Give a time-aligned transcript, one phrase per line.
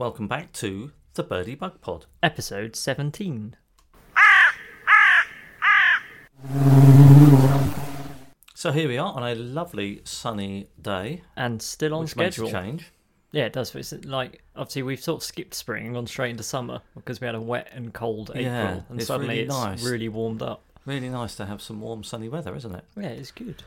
[0.00, 2.06] Welcome back to the Birdy Bug Pod.
[2.22, 3.54] Episode 17.
[8.54, 12.46] So here we are on a lovely sunny day, And still on which makes a
[12.46, 12.50] schedule.
[12.50, 12.92] change.
[13.32, 13.74] Yeah, it does.
[13.74, 17.26] It's like, obviously, we've sort of skipped spring and gone straight into summer because we
[17.26, 18.44] had a wet and cold April.
[18.46, 19.84] Yeah, and it's suddenly really it's nice.
[19.84, 20.62] really warmed up.
[20.86, 22.84] Really nice to have some warm sunny weather, isn't it?
[22.96, 23.62] Yeah, it's good.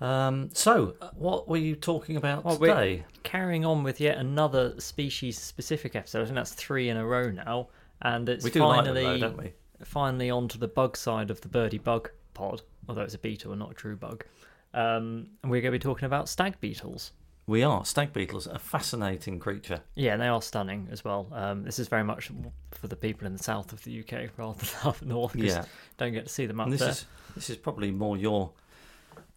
[0.00, 3.04] Um, so, what were you talking about Well, we- today?
[3.24, 6.22] Carrying on with yet another species specific episode.
[6.22, 7.68] I think that's three in a row now.
[8.00, 11.78] And it's do like them, finally, though, finally onto the bug side of the birdy
[11.78, 14.24] bug pod, although it's a beetle and not a true bug.
[14.72, 17.12] Um, and we're going to be talking about stag beetles.
[17.48, 17.84] We are.
[17.84, 19.80] Stag beetles, a fascinating creature.
[19.94, 21.26] Yeah, and they are stunning as well.
[21.32, 22.30] Um, this is very much
[22.72, 25.34] for the people in the south of the UK rather than up north.
[25.34, 25.64] Yeah.
[25.96, 26.90] don't get to see them up And this there.
[26.90, 28.52] is this is probably more your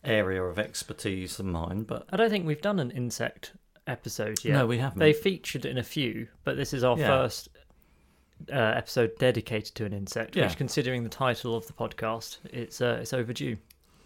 [0.04, 3.54] area of expertise than mine, but I don't think we've done an insect
[3.88, 4.54] episode yet.
[4.54, 5.00] no, we haven't.
[5.00, 7.08] They featured in a few, but this is our Yeah.
[7.08, 7.50] first
[8.52, 10.36] uh, episode dedicated to an insect.
[10.36, 10.48] Yeah.
[10.48, 13.58] Which, considering the title of the podcast, it's uh, it's overdue.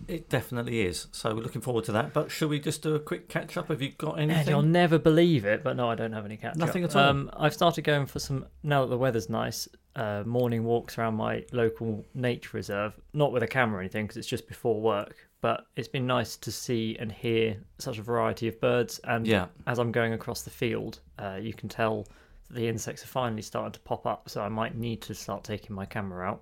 [0.09, 1.07] It definitely is.
[1.13, 2.11] So we're looking forward to that.
[2.13, 3.69] But shall we just do a quick catch up?
[3.69, 4.49] Have you got And anything?
[4.51, 6.57] you'll never believe it, but no, I don't have any catch up.
[6.57, 7.03] Nothing at all?
[7.03, 9.69] Um, I've started going for some now that the weather's nice.
[9.95, 14.17] Uh, morning walks around my local nature reserve, not with a camera or anything, because
[14.17, 15.15] it's just before work.
[15.39, 18.99] But it's been nice to see and hear such a variety of birds.
[19.05, 19.47] And Yeah.
[19.67, 22.07] as I'm going across the field, uh, you can tell
[22.47, 24.29] that the insects are finally starting to pop up.
[24.29, 26.41] So I might need to start taking my camera out.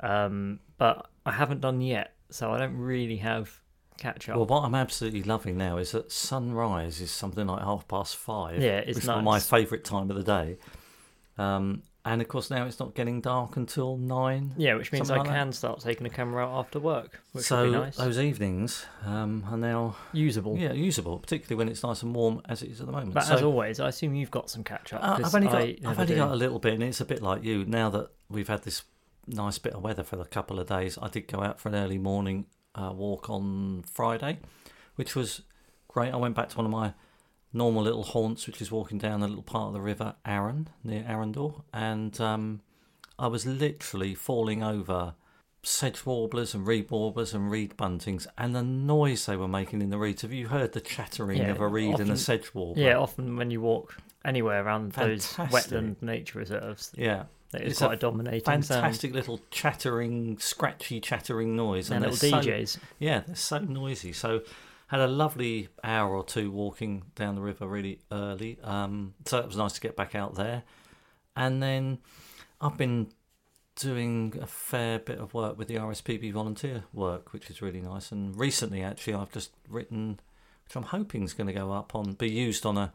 [0.00, 3.60] Um, but I haven't done yet, so I don't really have
[3.96, 4.36] catch up.
[4.36, 8.60] Well, what I'm absolutely loving now is that sunrise is something like half past five.
[8.60, 10.58] Yeah, it's which is my favourite time of the day.
[11.38, 14.54] Um, and of course, now it's not getting dark until nine.
[14.56, 15.32] Yeah, which means I like that.
[15.34, 17.96] can start taking a camera out after work, which so would be nice.
[17.96, 20.58] those evenings um, are now Usable.
[20.58, 23.14] yeah usable, particularly when it's nice and warm as it is at the moment.
[23.14, 25.02] But so, as always, I assume you've got some catch up.
[25.02, 27.44] Uh, I've only got I've only got a little bit, and it's a bit like
[27.44, 27.64] you.
[27.64, 28.82] Now that we've had this
[29.28, 31.76] nice bit of weather for a couple of days, I did go out for an
[31.76, 34.40] early morning uh, walk on Friday,
[34.96, 35.42] which was
[35.86, 36.12] great.
[36.12, 36.94] I went back to one of my
[37.52, 41.04] normal little haunts, which is walking down a little part of the river Arun near
[41.06, 42.60] Arundel, and um,
[43.18, 45.14] I was literally falling over
[45.64, 49.90] sedge warblers and reed warblers and reed buntings and the noise they were making in
[49.90, 50.22] the reeds.
[50.22, 52.82] Have you heard the chattering Yeah, of a reed and a sedge warbler?
[52.82, 57.24] Yeah, often when you walk anywhere around those wetland nature reserves, Yeah.
[57.54, 62.04] it's, It's quite a a dominating fantastic little chattering, scratchy chattering noise, sound.
[62.06, 62.78] And they're little so- DJs.
[62.98, 64.12] yeah, they're so noisy.
[64.12, 64.40] So,
[64.92, 68.58] had a lovely hour or two walking down the river really early.
[68.62, 70.64] Um, so it was nice to get back out there,
[71.34, 71.98] and then
[72.60, 73.08] I've been
[73.74, 78.12] doing a fair bit of work with the RSPB volunteer work, which is really nice.
[78.12, 80.20] And recently, actually, I've just written,
[80.66, 82.92] which I'm hoping is going to go up on, be used on a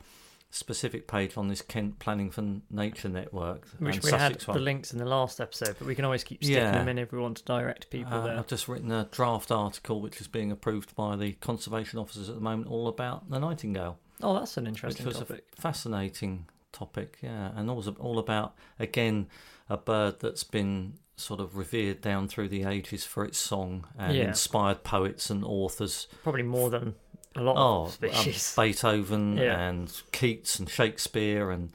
[0.49, 4.93] specific page on this Kent Planning for Nature network, Which we had Sussex the links
[4.93, 6.71] in the last episode, but we can always keep sticking Yeah.
[6.71, 8.37] them in if we want to direct people Uh, there.
[8.39, 12.35] I've just written a draft article which is being approved by the conservation officers at
[12.35, 15.45] the moment, all about the nightingale, Oh, that's an which interesting was topic.
[15.57, 17.17] a fascinating topic.
[17.21, 19.27] Yeah, and also all about again
[19.69, 24.15] a bird that's been sort of revered down through the ages for its song and
[24.15, 24.27] Yeah.
[24.27, 26.07] inspired poets and authors.
[26.23, 26.93] Probably more than
[27.37, 28.33] a lot Oh, of um.
[28.57, 29.59] Beethoven Yeah.
[29.59, 31.71] and Keats and Shakespeare and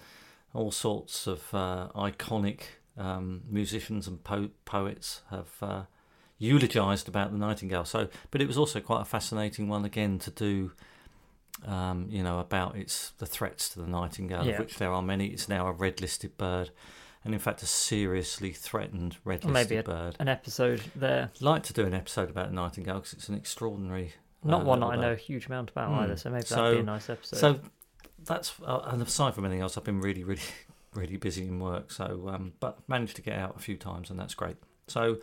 [0.54, 2.60] all sorts of uh, iconic
[2.98, 5.82] um, musicians and po- poets have uh,
[6.38, 7.84] eulogized about the nightingale.
[7.84, 10.72] So, but it was also quite a fascinating one again to do.
[11.66, 14.52] Um, you know about its the threats to the nightingale, Yeah.
[14.54, 15.26] of which there are many.
[15.28, 16.70] It's now a red listed bird,
[17.24, 20.16] and in fact a seriously threatened red listed bird.
[20.18, 21.30] An episode there.
[21.36, 24.14] I'd like to do an episode about the nightingale because it's an extraordinary.
[24.44, 26.00] Not uh, one that I know a huge amount about Hmm.
[26.00, 27.36] either, so maybe So- that'd be a nice episode.
[27.36, 27.60] So
[28.25, 30.42] that's uh, and aside from anything else, I've been really, really,
[30.94, 31.91] really busy in work.
[31.91, 34.56] So, um, but managed to get out a few times, and that's great.
[34.88, 35.19] So,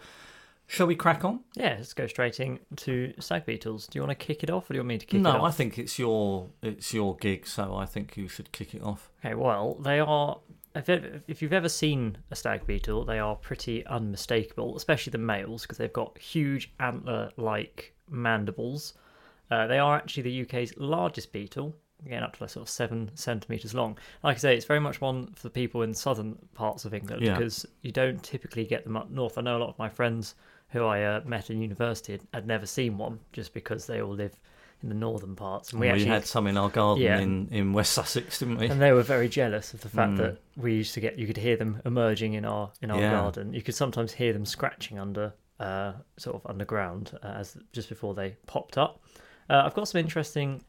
[0.68, 1.42] shall we crack on?
[1.56, 3.88] yeah, let's go straight into stag beetles.
[3.88, 5.30] Do you want to kick it off, or do you want me to kick no,
[5.30, 5.42] it off?
[5.42, 8.82] No, I think it's your it's your gig, so I think you should kick it
[8.84, 9.10] off.
[9.24, 10.40] Okay, well, they are.
[10.76, 10.88] If
[11.28, 15.78] if you've ever seen a stag beetle, they are pretty unmistakable, especially the males, because
[15.78, 18.94] they've got huge antler-like mandibles.
[19.52, 21.76] Uh, they are actually the UK's largest beetle,
[22.06, 23.98] again up to like sort of seven centimeters long.
[24.24, 27.22] Like I say, it's very much one for the people in southern parts of England
[27.24, 27.34] Yeah.
[27.34, 29.38] because you don't typically get them up north.
[29.38, 30.36] I know a lot of my friends
[30.70, 34.14] who I uh, met in university had, had never seen one, just because they all
[34.14, 34.38] live
[34.84, 35.72] in the northern parts.
[35.72, 37.20] And we we actually had some in our garden Yeah.
[37.20, 38.68] in, in West Sussex, didn't we?
[38.68, 40.18] and they were very jealous of the fact Mm.
[40.18, 43.12] that we used to get you could hear them emerging in our in our Yeah.
[43.12, 47.90] garden you could sometimes hear them scratching under uh, sort of underground uh, as just
[47.90, 49.02] before they popped up
[49.50, 50.64] uh, i've got some interesting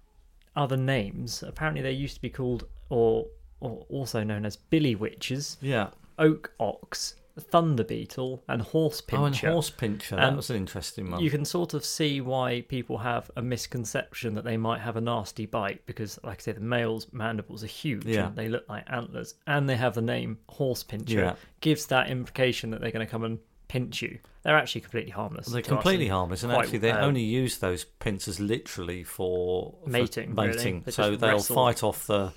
[0.56, 3.27] other names apparently they used to be called or
[3.61, 5.91] or also known as billy witches, Yeah.
[6.19, 9.23] oak ox, thunder beetle, and horse pincher.
[9.23, 10.17] Oh, and horse pincher.
[10.17, 11.23] That And was an interesting one.
[11.23, 15.00] You can sort of see why people have a misconception that they might have a
[15.03, 18.29] nasty bite because, like I say, the male's mandibles are huge Yeah.
[18.29, 21.19] and they look like antlers, and they have the name horse pincher.
[21.21, 21.35] Yeah.
[21.61, 23.38] Gives that implication that they're going to come and
[23.71, 24.19] pinch you.
[24.43, 25.47] They're actually completely harmless.
[25.47, 29.91] They're completely harmless, and quite, actually they um, only use those pincers literally for, for
[29.91, 30.49] Mating, really.
[30.49, 30.83] mating.
[30.85, 31.55] They So they'll wrestle.
[31.55, 32.33] fight off the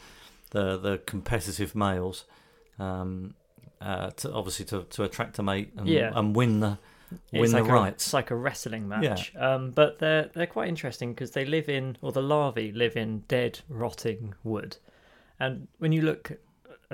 [0.51, 2.25] the the competitive males,
[2.77, 3.33] um,
[3.81, 6.11] uh, to, obviously to, to attract a mate and, Yeah.
[6.13, 6.77] and win the
[7.31, 8.05] win it's the like a, rights.
[8.05, 9.33] It's like a wrestling match.
[9.35, 13.23] Um, but they're they're quite interesting because they live in, or the larvae live in
[13.27, 14.77] dead, rotting wood.
[15.39, 16.31] And when you look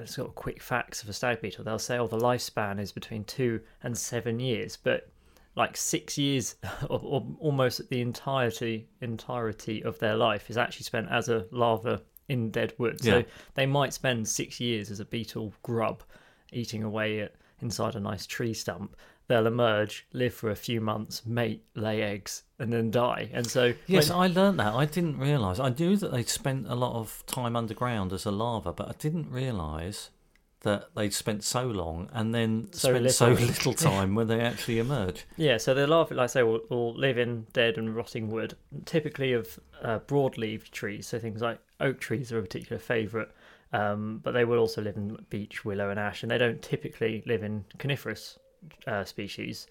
[0.06, 3.24] sort of quick facts of a stag beetle, they'll say, "Oh, the lifespan is between
[3.24, 5.10] two and seven years," but
[5.56, 6.56] like six years,
[6.90, 12.02] or, or almost the entirety entirety of their life is actually spent as a larva
[12.28, 13.04] in dead wood.
[13.04, 13.24] So
[13.56, 16.04] they might spend six years as a beetle grub,
[16.52, 18.96] eating away at inside a nice tree stump.
[19.30, 23.30] They'll emerge, live for a few months, mate, lay eggs, and then die.
[23.32, 24.74] And so, Yes, when- I learned that.
[24.74, 25.60] I didn't realise.
[25.60, 28.94] I knew that they'd spent a lot of time underground as a larva, but I
[28.98, 30.10] didn't realise
[30.62, 33.46] that they'd spent so long and then So spent so little.
[33.48, 35.26] little time when they actually emerge.
[35.38, 38.58] yeah, so the larvae, like I say, will, will live in dead and rotting wood,
[38.86, 41.08] typically of uh, broad-leaved trees.
[41.08, 43.30] So things like oak trees are a particular favourite,
[43.74, 47.24] um, but they will also live in beech, willow, and ash, and they don't typically
[47.26, 48.38] live in coniferous
[48.88, 49.68] uh, species.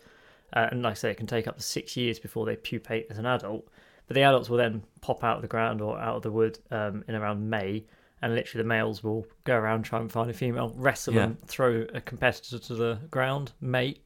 [0.52, 3.06] Uh, and like I say, it can take up to six years before they pupate
[3.10, 3.68] as an adult.
[4.06, 6.58] But the adults will then pop out of the ground or out of the wood
[6.70, 7.84] um, in around May,
[8.22, 11.24] and literally the males will go around try and find a female, wrestle Yeah.
[11.24, 14.00] and throw a competitor to the ground, mate.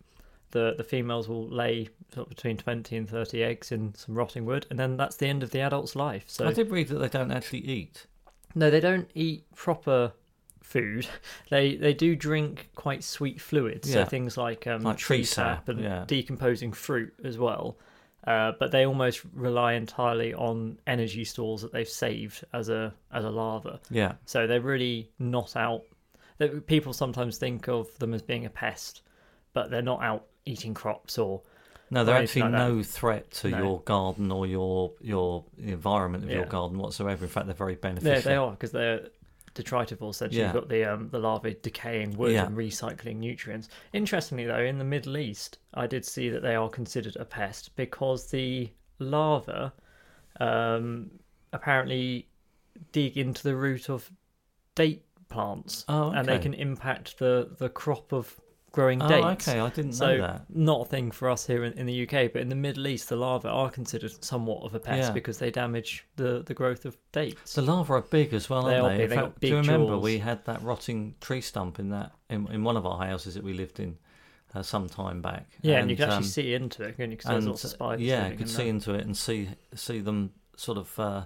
[0.51, 4.45] The the females will lay sort of between twenty and thirty eggs in some rotting
[4.45, 6.25] wood, and then that's the end of the adult's life.
[6.27, 8.07] So I did read that they don't actually eat.
[8.55, 10.13] no, they don't eat proper
[10.63, 11.07] food.
[11.51, 14.05] They they do drink quite sweet fluids, so Yeah.
[14.05, 16.05] things like um, Like tree sap and yeah.
[16.07, 17.77] decomposing fruit as well.
[18.27, 23.25] Uh, but they almost rely entirely on energy stores that they've saved as a as
[23.25, 23.81] a larva.
[23.91, 24.13] Yeah.
[24.27, 25.83] So they're really not out.
[26.39, 29.03] That people sometimes think of them as being a pest,
[29.53, 31.43] but they're not out eating crops or
[31.91, 32.75] No, they're or anything actually like that.
[32.77, 33.59] no threat to No.
[33.59, 36.49] your garden or your your environment of your Yeah.
[36.49, 37.25] garden whatsoever.
[37.25, 38.23] In fact, they're very They, beneficial.
[38.31, 39.09] they are because they're
[39.55, 40.17] detritivores.
[40.17, 40.45] So Yeah.
[40.47, 42.47] you've got the um, the larvae decaying wood Yeah.
[42.47, 43.69] and recycling nutrients.
[43.93, 47.75] Interestingly, though, in the Middle East, I did see that they are considered a pest
[47.77, 49.73] because the larva
[50.41, 51.11] um,
[51.53, 52.29] apparently
[52.93, 54.11] dig into the root of
[54.75, 58.39] date plants, Oh, and they can impact the the crop of
[58.73, 59.47] growing Oh, dates.
[59.49, 59.61] okay.
[59.61, 60.47] I didn't So know that.
[60.49, 63.09] not a thing for us here in, in the UK, but in the Middle East,
[63.11, 65.13] the larvae are considered somewhat of a pest Yeah.
[65.13, 67.55] because they damage the, the growth of dates.
[67.55, 69.03] The larvae are big as well, They aren't are they?
[69.05, 70.03] big, they fact, do you remember jaws.
[70.03, 73.45] we had that rotting tree stump in that in, in one of our houses that
[73.45, 73.99] we lived in
[74.55, 75.49] uh, some time back?
[75.61, 77.17] Yeah, and, you can actually um, see into it, can you?
[77.17, 78.03] Because there's and, lots of spiders.
[78.05, 81.25] yeah, you in see into it and see see them sort of uh,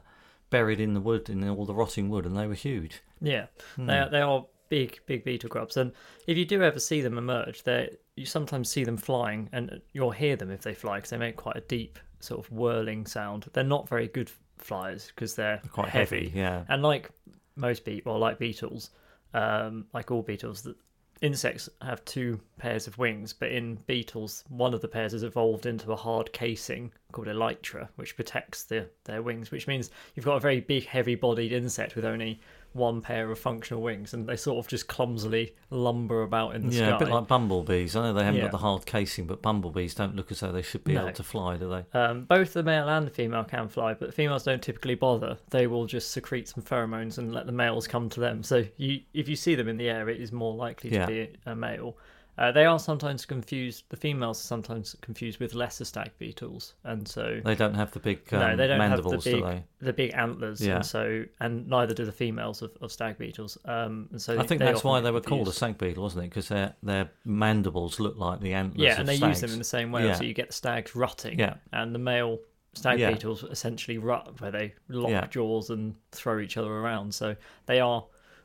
[0.50, 3.02] buried in the wood in all the rotting wood, and they were huge.
[3.20, 3.46] Yeah,
[3.76, 3.86] Hmm.
[3.86, 5.92] they are, they are big, big beetle grubs, and
[6.26, 10.10] if you do ever see them emerge, they you sometimes see them flying, and you'll
[10.10, 13.46] hear them if they fly because they make quite a deep sort of whirling sound.
[13.52, 16.64] They're not very good flyers because they're Quite heavy, yeah.
[16.68, 17.10] And like
[17.56, 18.90] most be well, like beetles,
[19.34, 20.74] um, like all beetles, the
[21.22, 25.66] insects have two pairs of wings, but in beetles, one of the pairs has evolved
[25.66, 29.50] into a hard casing called elytra, which protects the, their wings.
[29.50, 32.40] Which means you've got a very big, heavy-bodied insect with only
[32.76, 36.72] one pair of functional wings, and they sort of just clumsily lumber about in the
[36.74, 36.96] Yeah, sky.
[36.96, 37.96] a bit like bumblebees.
[37.96, 38.44] I know they haven't Yeah.
[38.46, 41.02] got the hard casing, but bumblebees don't look as though they should be No.
[41.02, 41.98] able to fly, do they?
[41.98, 45.38] Um, both the male and the female can fly, but the females don't typically bother.
[45.50, 48.42] They will just secrete some pheromones and let the males come to them.
[48.42, 51.06] So you, if you see them in the air, it is more likely to Yeah.
[51.06, 51.96] be a male.
[52.38, 53.84] Uh, they are sometimes confused.
[53.88, 57.98] The females are sometimes confused with lesser stag beetles, and so They don't have the
[58.00, 59.64] big um, no, they don't mandibles, have the big, do they?
[59.86, 60.76] the big antlers, Yeah.
[60.76, 63.56] and so and neither do the females of, of stag beetles.
[63.64, 66.28] Um, and so I think that's why they were called a stag beetle, wasn't it?
[66.30, 68.82] Because their their mandibles look like the antlers.
[68.82, 69.40] Yeah, and they stags.
[69.40, 70.04] use them in the same way.
[70.04, 70.14] Yeah.
[70.14, 71.38] So you get the stags rutting.
[71.38, 71.54] Yeah.
[71.72, 72.38] And the male
[72.74, 73.12] stag Yeah.
[73.12, 75.26] beetles essentially rut, where they lock Yeah.
[75.28, 77.14] jaws and throw each other around.
[77.14, 78.04] So they are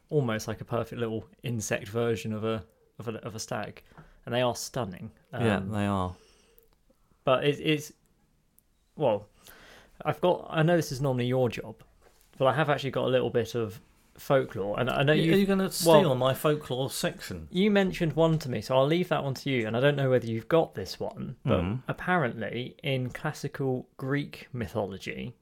[0.09, 2.63] almost like a perfect little insect version of a
[2.99, 3.83] of a, of a stag,
[4.25, 5.11] and they are stunning.
[5.33, 6.13] yeah, Um, they are.
[7.23, 7.91] but it, it's
[8.95, 9.27] well,
[10.05, 10.47] I've got.
[10.49, 11.75] I know this is normally your job,
[12.37, 13.79] but I have actually got a little bit of
[14.17, 15.33] folklore, and I know you.
[15.33, 15.45] Are you.
[15.45, 17.47] going to steal well- my folklore section?
[17.51, 19.65] You mentioned one to me, so I'll leave that one to you.
[19.67, 21.83] And I don't know whether you've got this one, but Mhm.
[21.87, 25.33] apparently in classical Greek mythology,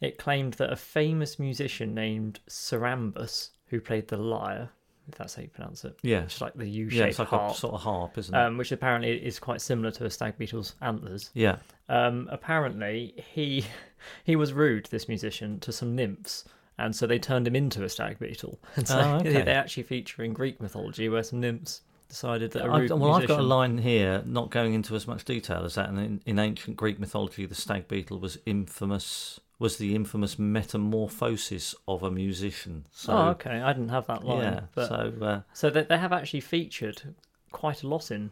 [0.00, 4.70] it claimed that a famous musician named Cerambus, who played the lyre,
[5.08, 5.96] if that's how you pronounce it.
[6.02, 8.38] Yeah, It's like the U-shaped yeah, it's like harp, a sort of harp, isn't it?
[8.38, 11.30] um, which apparently is quite similar to a stag beetle's antlers.
[11.34, 11.56] yeah.
[11.88, 13.64] Um, apparently, he
[14.24, 16.44] he was rude, this musician, to some nymphs,
[16.78, 18.58] and so they turned him into a stag beetle.
[18.76, 19.42] And so Oh, okay.
[19.42, 23.40] they actually feature in Greek mythology, where some nymphs decided that I, well, I've got
[23.40, 25.88] a line here, not going into as much detail as that.
[25.88, 29.40] And in, in ancient Greek mythology, the stag beetle was infamous.
[29.60, 32.86] Was the infamous metamorphosis of a musician.
[32.92, 33.60] So, oh, okay.
[33.60, 34.42] I didn't have that line.
[34.42, 34.60] yeah.
[34.72, 37.14] but, So, uh, So they, they have actually featured
[37.50, 38.30] quite a lot in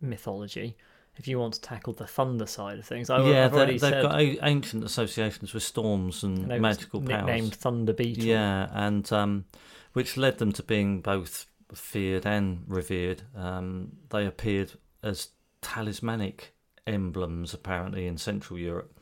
[0.00, 0.76] mythology.
[1.16, 3.90] If you want to tackle the thunder side of things, I, yeah, I've already they've
[3.90, 7.56] said got a- ancient associations with storms and were magical nicknamed powers.
[7.56, 8.24] Thunder Beetle.
[8.24, 9.44] Yeah, and um,
[9.92, 13.22] which led them to being both feared and revered.
[13.36, 15.28] Um, they appeared as
[15.60, 16.54] talismanic
[16.86, 18.98] emblems, apparently, in Central Europe.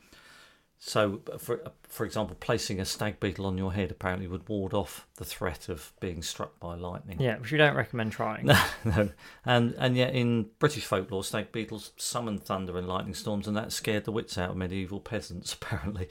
[0.85, 5.07] So, for for example, placing a stag beetle on your head apparently would ward off
[5.15, 7.21] the threat of being struck by lightning.
[7.21, 8.47] Yeah, which we don't recommend trying.
[8.83, 9.09] no,
[9.45, 13.71] and and yet in British folklore, stag beetles summoned thunder and lightning storms, and that
[13.71, 15.53] scared the wits out of medieval peasants.
[15.61, 16.09] Apparently,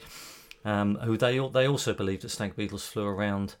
[0.65, 3.53] um, who they they also believed that stag beetles flew around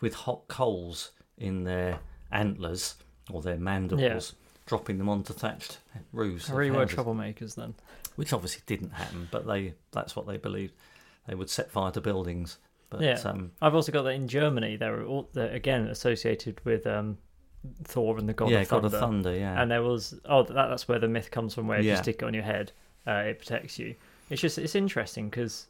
[0.00, 1.98] with hot coals in their
[2.32, 2.96] antlers
[3.30, 4.34] or their mandibles,
[4.66, 5.78] dropping them onto thatched
[6.12, 6.48] roofs.
[6.50, 7.74] Really were troublemakers then.
[8.16, 10.74] which obviously didn't happen, but they that's what they believed.
[11.26, 12.58] They would set fire to buildings.
[12.90, 13.20] But Yeah.
[13.24, 14.76] um, I've also got that in Germany.
[14.76, 17.16] They're all they're, again associated with um,
[17.84, 18.88] Thor and the god yeah, of thunder.
[18.88, 19.60] God of Thunder, yeah.
[19.60, 21.68] And there was oh that, that's where the myth comes from.
[21.68, 22.72] Where if you stick it on your head,
[23.06, 23.94] uh, it protects you.
[24.30, 25.68] It's just it's interesting because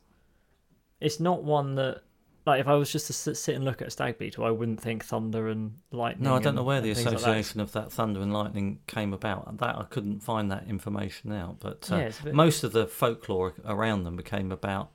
[1.01, 2.03] it's not one that
[2.45, 4.51] like if I was just to sit, sit and look at a stag beetle, I
[4.51, 6.25] wouldn't think thunder and lightning.
[6.29, 7.21] No, I don't know where the things like that.
[7.21, 9.59] association of that thunder and lightning came about.
[9.59, 11.61] That I couldn't find that information out.
[11.61, 14.91] But uh, Yeah, bit- most of the folklore around them became about.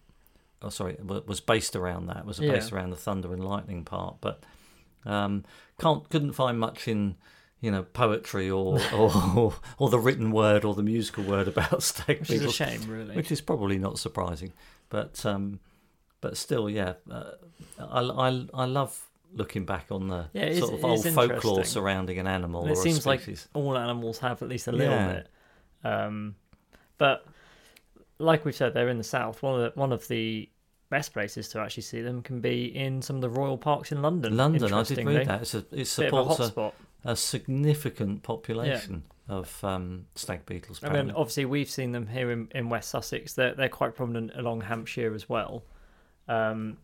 [0.62, 2.26] Oh, sorry, was based around that.
[2.26, 2.52] Was Yeah.
[2.54, 4.18] based around the thunder and lightning part.
[4.22, 4.44] But
[5.06, 5.46] um,
[5.80, 7.16] can't couldn't find much in
[7.62, 12.20] you know poetry or or, or the written word or the musical word about stag
[12.20, 13.16] which is a shame, really.
[13.16, 14.52] which is probably not surprising.
[14.90, 15.60] But um,
[16.22, 17.32] but still, yeah, uh,
[17.80, 22.28] I, I I love looking back on the Yeah, sort of old folklore surrounding an
[22.28, 25.14] animal And or it a seems like all animals have at least a little Yeah.
[25.14, 25.30] bit.
[25.84, 26.36] Um,
[26.98, 27.26] but
[28.20, 29.44] like we've said, they're in the south.
[29.44, 30.50] One of the, one of the
[30.90, 34.02] best places to actually see them can be in some of the royal parks in
[34.02, 34.36] London.
[34.38, 35.42] London, I did read that.
[35.42, 36.72] It's a, it of a supports a,
[37.12, 40.82] a significant population of um, stag beetles.
[40.84, 43.34] I mean, obviously, we've seen them here in, in West Sussex.
[43.34, 45.64] They're they're quite prominent along Hampshire as well.
[46.28, 46.78] Um,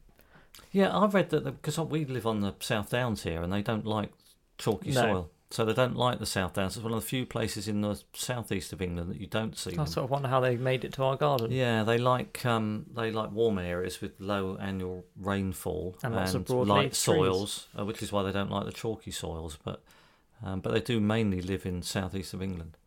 [0.72, 3.86] yeah, I've read that because we live on the South Downs here, and they don't
[3.86, 4.12] like
[4.58, 5.02] chalky No.
[5.02, 6.76] soil, so they don't like the South Downs.
[6.76, 9.72] It's one of the few places in the southeast of England that you don't see
[9.74, 9.86] I them.
[9.88, 11.52] sort of wonder how they made it to our garden.
[11.52, 16.50] Yeah, they like um, they like warm areas with low annual rainfall And lots of
[16.50, 16.98] light trees.
[16.98, 19.58] soils, uh, which is why they don't like the chalky soils.
[19.64, 19.82] But
[20.44, 22.78] um, but they do mainly live in southeast of England.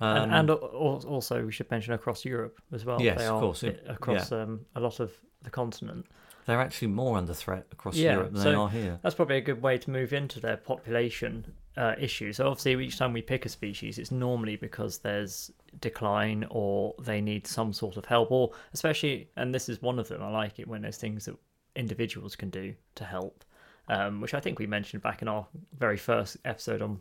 [0.00, 3.00] Um, and, and al- al- also, we should mention across Europe as well.
[3.00, 5.10] Yes, they of course, it- i- across um, a lot of
[5.46, 6.04] the continent.
[6.44, 8.98] they're actually more under threat across Yeah, Europe than so- they are here.
[9.02, 12.32] That's probably a good way to move into their population uh, issue.
[12.32, 15.50] So obviously, each time we pick a species, it's normally because there's
[15.80, 20.08] decline or they need some sort of help, or especially, and this is one of
[20.08, 20.22] them.
[20.22, 21.36] I like it when there's things that
[21.74, 23.44] individuals can do to help,
[23.88, 27.00] um, which I think we mentioned back in our very first episode on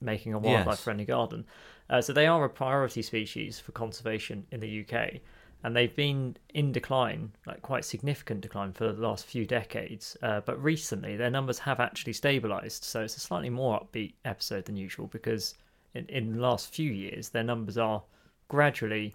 [0.00, 0.82] making a wildlife Yes.
[0.84, 1.44] friendly garden.
[1.88, 5.20] Uh, so they are a priority species for conservation in the UK.
[5.64, 10.16] And they've been in decline, like quite significant decline for the last few decades.
[10.22, 12.84] Uh, but recently, their numbers have actually stabilised.
[12.84, 15.54] So it's a slightly more upbeat episode than usual because
[15.94, 18.02] in, in the last few years, their numbers are
[18.48, 19.14] gradually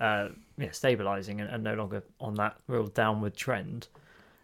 [0.00, 3.88] uh, yeah, stabilising and, and no longer on that real downward trend.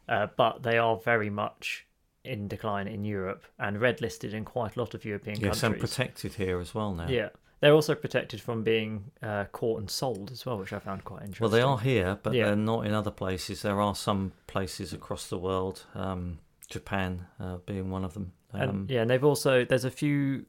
[0.08, 1.86] Uh, but they are very much
[2.24, 5.74] in decline in Europe and red listed in quite a lot of European Yes, and
[5.74, 5.94] countries.
[5.94, 7.08] protected here as well now.
[7.08, 11.04] Yeah, they're also protected from being uh, caught and sold as well, which I found
[11.04, 11.42] quite interesting.
[11.44, 12.46] Well, they are here, but Yeah.
[12.46, 13.62] they're not in other places.
[13.62, 16.38] There are some places across the world, um,
[16.68, 18.32] Japan uh, being one of them.
[18.52, 20.46] Um, and yeah, and they've also there's a few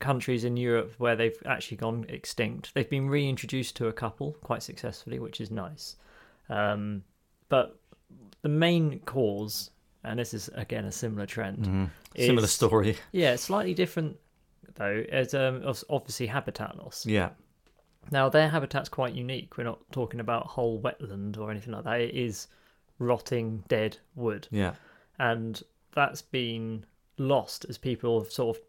[0.00, 2.72] countries in Europe where they've actually gone extinct.
[2.74, 5.96] They've been reintroduced to a couple quite successfully, which is nice.
[6.48, 7.02] Um,
[7.48, 7.78] but
[8.42, 9.70] the main cause,
[10.04, 11.90] and this is again a similar trend, mhm.
[12.16, 12.96] Similar story.
[13.12, 14.16] yeah, slightly different
[14.78, 15.04] though.
[15.08, 17.04] It's um, obviously habitat loss.
[17.04, 17.30] Yeah.
[18.10, 19.58] Now their habitat's quite unique.
[19.58, 22.00] We're not talking about whole wetland or anything like that.
[22.00, 22.46] It is
[22.98, 24.74] rotting dead wood, Yeah.
[25.18, 25.62] and
[25.94, 26.84] that's been
[27.18, 28.62] lost as people have sort of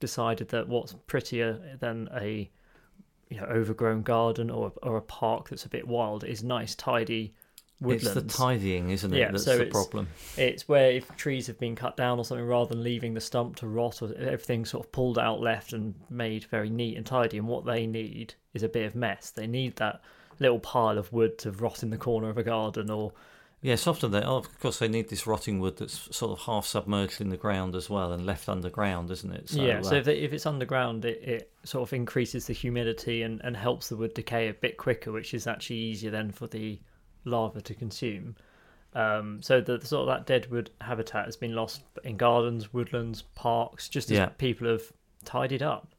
[0.00, 2.50] decided that what's prettier than a
[3.28, 7.32] you know overgrown garden or or a park that's a bit wild is nice, tidy
[7.80, 8.06] woodlands.
[8.06, 9.18] It's the tidying, isn't it?
[9.18, 10.08] Yeah, that's so the it's- problem.
[10.36, 13.56] It's where if trees have been cut down or something, rather than leaving the stump
[13.56, 17.38] to rot, or everything sort of pulled out, left, and made very neat and tidy.
[17.38, 19.30] And what they need is a bit of mess.
[19.30, 20.00] They need that
[20.38, 23.12] little pile of wood to rot in the corner of a garden, or
[23.62, 24.22] Yes, often they.
[24.22, 27.36] Oh, of course, they need this rotting wood that's sort of half submerged in the
[27.36, 29.52] ground as well and left underground, isn't it?
[29.52, 29.82] yeah.
[29.82, 33.38] So uh, if, they, if it's underground, it, it sort of increases the humidity and,
[33.44, 36.78] and helps the wood decay a bit quicker, which is actually easier then for the
[37.24, 38.36] larva to consume.
[38.94, 43.22] Um, so the, the sort of that deadwood habitat has been lost in gardens, woodlands,
[43.34, 44.26] parks, just as Yeah.
[44.26, 44.82] people have
[45.24, 45.94] tidied up.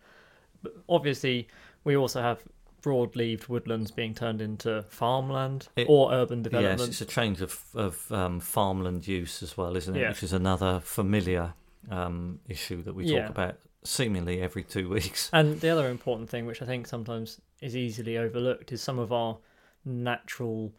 [0.61, 1.47] But obviously,
[1.83, 2.43] we also have
[2.81, 6.79] broad-leaved woodlands being turned into farmland It- or urban development.
[6.79, 9.99] yes, it's a change of of um, farmland use as well, isn't it?
[10.01, 10.09] Yeah.
[10.09, 11.53] Which is another familiar
[11.89, 13.21] um, issue that we Yeah.
[13.21, 15.29] talk about seemingly every two weeks.
[15.33, 19.11] And the other important thing, which I think sometimes is easily overlooked, is some of
[19.13, 19.37] our
[19.85, 20.71] natural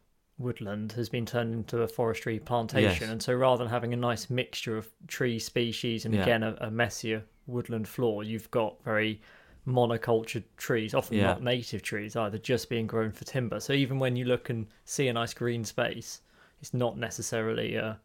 [0.43, 3.03] woodland has been turned into a forestry plantation.
[3.07, 3.11] Yes.
[3.11, 6.23] And so rather than having a nice mixture of tree species and Yeah.
[6.23, 9.21] again a, a messier woodland floor, you've got very
[9.67, 11.27] monocultured trees, often Yeah.
[11.29, 13.61] not native trees either, just being grown for timber.
[13.61, 16.21] So even when you look and see a nice green space,
[16.61, 17.99] it's not necessarily a,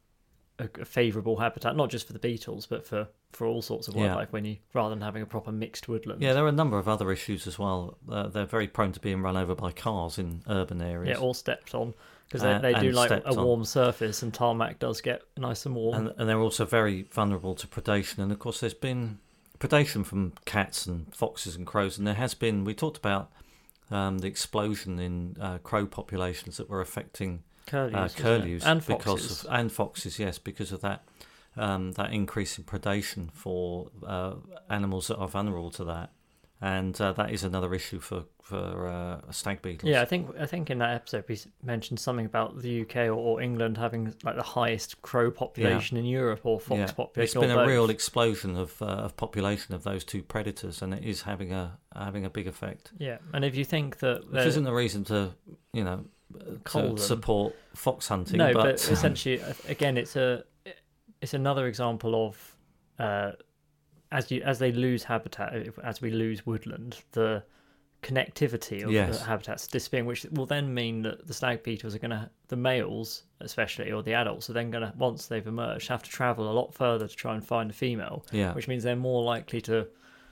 [0.59, 3.95] a, a favourable habitat, not just for the beetles, but for, for all sorts of
[3.95, 4.07] Yeah.
[4.07, 4.31] wildlife.
[4.31, 6.87] When you rather than having a proper mixed woodland, Yeah, there are a number of
[6.87, 7.97] other issues as well.
[8.09, 11.17] Uh, they're very prone to being run over by cars in urban areas.
[11.19, 11.93] Yeah, or stepped on
[12.27, 13.43] because Uh, they, they do like a stepped on.
[13.45, 15.95] warm surface, and tarmac does get nice and warm.
[15.95, 18.19] and, and they're also very vulnerable to predation.
[18.19, 19.19] And of course, there's been
[19.59, 22.63] predation from cats and foxes and crows, and there has been.
[22.63, 23.31] We talked about
[23.89, 29.21] um, the explosion in uh, crow populations that were affecting curlews, uh, curlews and because
[29.21, 29.43] foxes.
[29.45, 31.03] of and foxes, yes, because of that
[31.55, 34.33] um, that increase in predation for uh,
[34.69, 36.11] animals that are vulnerable to that,
[36.61, 39.89] and uh, that is another issue for for uh, stag beetles.
[39.89, 43.11] yeah, I think I think in that episode we mentioned something about the UK or,
[43.11, 47.43] or England having like the highest crow population in Europe or fox population.
[47.43, 51.03] It's been a real explosion of uh, of population of those two predators, and it
[51.03, 52.91] is having a having a big effect.
[52.97, 55.31] yeah, and if you think that which isn't a reason to,
[55.73, 56.05] you know,
[56.65, 58.37] to support fox hunting.
[58.37, 60.43] no, but, but, essentially, uh, again, it's a
[61.21, 62.55] it's another example of
[62.99, 63.31] uh,
[64.11, 67.43] as you as they lose habitat, as we lose woodland, the
[68.03, 69.19] connectivity of Yes.
[69.19, 72.55] the habitats disappearing, which will then mean that the stag beetles are going to the
[72.55, 76.49] males, especially or the adults, are then going to once they've emerged have to travel
[76.49, 79.61] a lot further to try and find a female, yeah, which means they're more likely
[79.61, 79.87] to.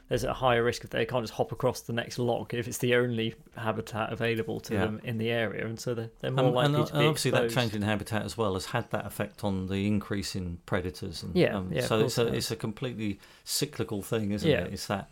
[0.07, 2.77] There's a higher risk if they can't just hop across the next log if it's
[2.77, 4.81] the only habitat available to Yeah.
[4.85, 7.07] them in the area, and so they're, they're more and, likely and, to and be
[7.07, 7.55] obviously that exposed.
[7.71, 11.23] change in habitat as well has had that effect on the increase in predators.
[11.23, 14.61] And, Yeah, um, yeah, so it's a it it's a completely cyclical thing, isn't Yeah.
[14.65, 14.73] it?
[14.73, 15.09] It's that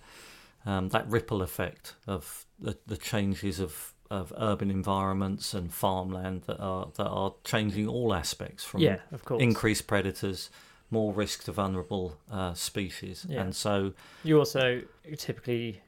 [0.65, 6.59] um, that ripple effect of the, the changes of, of urban environments and farmland that
[6.59, 9.41] are that are changing all aspects from yeah, of course.
[9.41, 10.51] increased predators,
[10.93, 13.41] more risk to vulnerable uh, species, Yeah.
[13.41, 14.81] and so You also
[15.17, 15.81] typically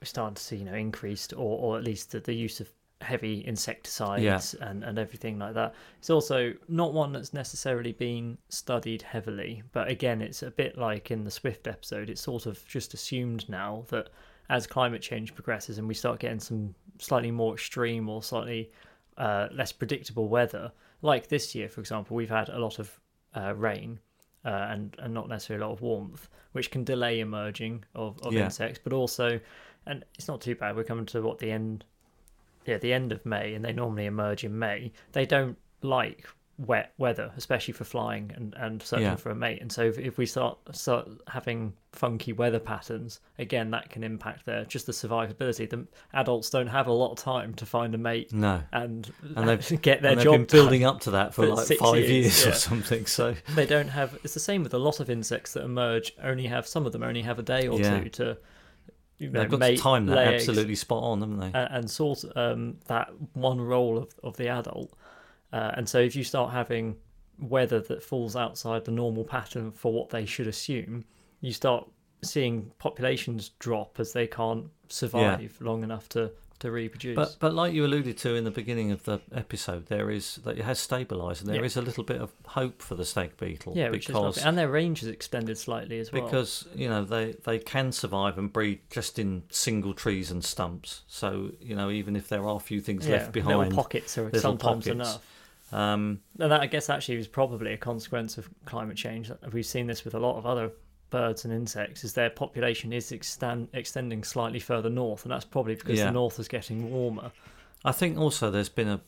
[0.00, 2.68] we're starting to see, you know, increased or, or at least the, the use of
[3.00, 5.74] heavy insecticides and, and everything like that.
[5.98, 11.10] It's also not one that's necessarily been studied heavily, but again, it's a bit like
[11.10, 12.08] in the Swift episode.
[12.10, 14.08] It's sort of just assumed now that
[14.50, 18.70] as climate change progresses and we start getting some slightly more extreme or slightly
[19.16, 23.00] uh, less predictable weather, like this year, for example, we've had a lot of
[23.36, 23.98] uh, rain.
[24.44, 28.32] Uh, and and not necessarily a lot of warmth, which can delay emerging of, of
[28.34, 28.44] Yeah.
[28.44, 29.40] insects, but also,
[29.86, 30.76] and it's not too bad.
[30.76, 31.84] We're coming to what the end,
[32.66, 34.92] yeah, the end of May, and they normally emerge in May.
[35.12, 39.16] They don't like wet weather, especially for flying and, and searching Yeah.
[39.16, 39.60] for a mate.
[39.60, 44.46] And so if, if we start start having funky weather patterns, again, that can impact
[44.46, 45.68] their just the survivability.
[45.68, 48.62] The adults don't have a lot of time to find a mate no.
[48.72, 51.78] and, And they've- get their and job been building up to that for for like
[51.78, 53.06] five years, years, or something.
[53.06, 56.46] So they don't have it's the same with a lot of insects that emerge only
[56.46, 58.00] have some of them only have a day or Yeah.
[58.00, 58.38] two to
[59.18, 61.46] you know, they've got mate, time that absolutely spot on, haven't they?
[61.46, 64.92] and, and sort um, that one role of, of the adult
[65.54, 66.96] uh, and so if you start having
[67.38, 71.04] weather that falls outside the normal pattern for what they should assume
[71.40, 71.82] you start
[72.22, 77.74] seeing populations drop as they can't survive long enough to to reproduce But but like
[77.74, 81.40] you alluded to in the beginning of the episode, there is that it has stabilised,
[81.40, 81.82] and there is Yeah.
[81.82, 83.72] a little bit of hope for the snake beetle.
[83.76, 87.04] yeah which is because and their range is extended slightly as well because you know
[87.04, 91.02] they they can survive and breed just in single trees and stumps.
[91.08, 94.16] So you know even if there are a few things yeah, left behind, little pockets
[94.16, 94.86] are sometimes pockets.
[94.86, 95.22] enough
[95.72, 99.30] um, And that, I guess, actually was probably a consequence of climate change.
[99.52, 100.70] We've seen this with a lot of other
[101.10, 105.74] birds and insects, is their population is extend, extending slightly further north, and that's probably
[105.76, 106.06] because Yeah.
[106.06, 107.30] the north is getting warmer.
[107.84, 109.00] I think also there's been a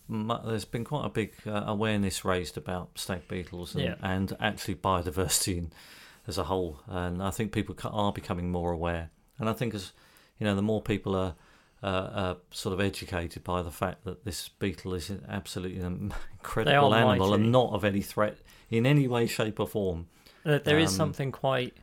[0.44, 3.94] there's been quite a big uh, awareness raised about stag beetles and, Yeah.
[4.02, 5.72] and actually biodiversity in,
[6.26, 9.10] as a whole, and I think people are becoming more aware.
[9.38, 9.92] And I think as
[10.38, 11.34] you know, the more people are
[11.82, 16.12] uh, uh, sort of educated by the fact that this beetle is an absolutely an
[16.32, 17.42] incredible animal mighty.
[17.42, 18.38] and not of any threat
[18.70, 20.06] in any way, shape, or form.
[20.44, 21.74] Uh, There is Um, something quite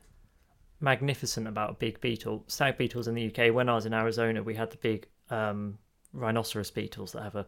[0.79, 2.43] magnificent about a big beetle.
[2.47, 3.53] Stag beetles in the UK.
[3.53, 5.77] When I was in Arizona, we had the big um,
[6.11, 7.45] rhinoceros beetles that have a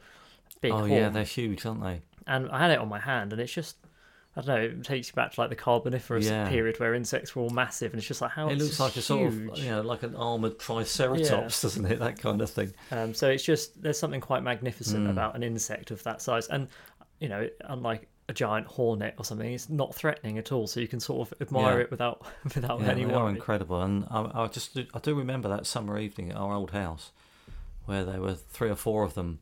[0.61, 0.91] big oh horn.
[0.91, 2.01] yeah, they're huge, aren't they?
[2.27, 3.77] and I had it on my hand, and it's just.
[4.37, 4.61] I don't know.
[4.79, 6.49] It takes you back to like the Carboniferous Yeah.
[6.49, 9.01] period where insects were all massive, and it's just like how it looks like a
[9.01, 9.59] sort of huge.
[9.59, 11.99] you know like an armored triceratops, doesn't it?
[11.99, 12.73] That kind of thing.
[12.91, 15.11] Um, so it's just there's something quite magnificent Mm.
[15.11, 16.67] about an insect of that size, and
[17.19, 20.65] you know, unlike a giant hornet or something, it's not threatening at all.
[20.67, 21.83] So you can sort of admire Yeah.
[21.83, 23.35] it without without Yeah, any they are worry.
[23.35, 27.11] incredible, and I, I just I do remember that summer evening at our old house,
[27.85, 29.39] where there were three or four of them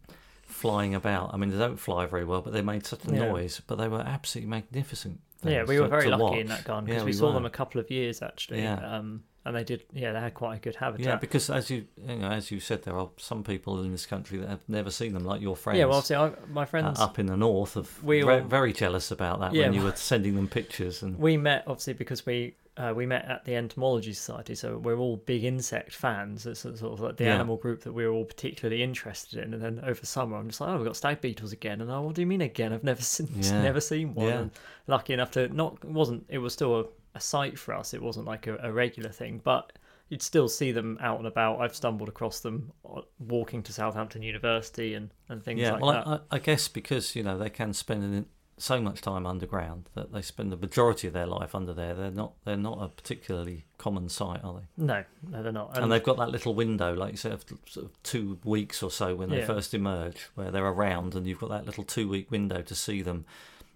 [0.53, 1.33] flying about.
[1.33, 3.27] I mean, they don't fly very well, but they made such a Yeah.
[3.27, 3.61] noise.
[3.65, 5.19] But they were absolutely magnificent.
[5.43, 6.37] Yeah, we were to- very to lucky watch.
[6.39, 7.33] in that garden Yeah, because we, we saw were.
[7.33, 8.61] them a couple of years actually.
[8.61, 8.75] Yeah.
[8.97, 11.05] Um, and they did, yeah, they had quite a good habitat.
[11.05, 14.05] Yeah, because as you you know, as you said, there are some people in this
[14.05, 15.79] country that have never seen them, like your friends.
[15.79, 18.39] Yeah, well, obviously, I, my uh, friends, up in the north of We ve- all-
[18.39, 21.91] very jealous about that Yeah, when you were sending them pictures and we met obviously
[21.93, 26.45] because we uh, we met at the Entomology Society, so we're all big insect fans.
[26.45, 27.35] It's sort of like the Yeah.
[27.35, 29.53] animal group that we are all particularly interested in.
[29.53, 31.81] And then over summer, I'm just like, oh, we've got stag beetles again.
[31.81, 32.73] And oh, what do you mean again?
[32.73, 33.61] I've never seen, Yeah.
[33.61, 34.27] never seen one.
[34.27, 34.39] Yeah.
[34.39, 34.51] And
[34.87, 37.93] lucky enough to not it wasn't it was still a, a sight for us.
[37.93, 39.73] It wasn't like a, a regular thing, but
[40.09, 41.61] you'd still see them out and about.
[41.61, 45.73] I've stumbled across them uh, walking to Southampton University and, and things yeah.
[45.73, 46.07] like well, that.
[46.07, 48.25] I, I I guess because you know they can spend an,
[48.57, 51.93] so much time underground that they spend the majority of their life under there.
[51.93, 54.83] They're not they're not a particularly common sight, are they?
[54.83, 55.77] no, no, they're not.
[55.77, 58.91] And, they've got that little window, like you said, of sort of two weeks or
[58.91, 59.45] so when they Yeah.
[59.45, 63.01] first emerge, where they're around, and you've got that little two week window to see
[63.01, 63.25] them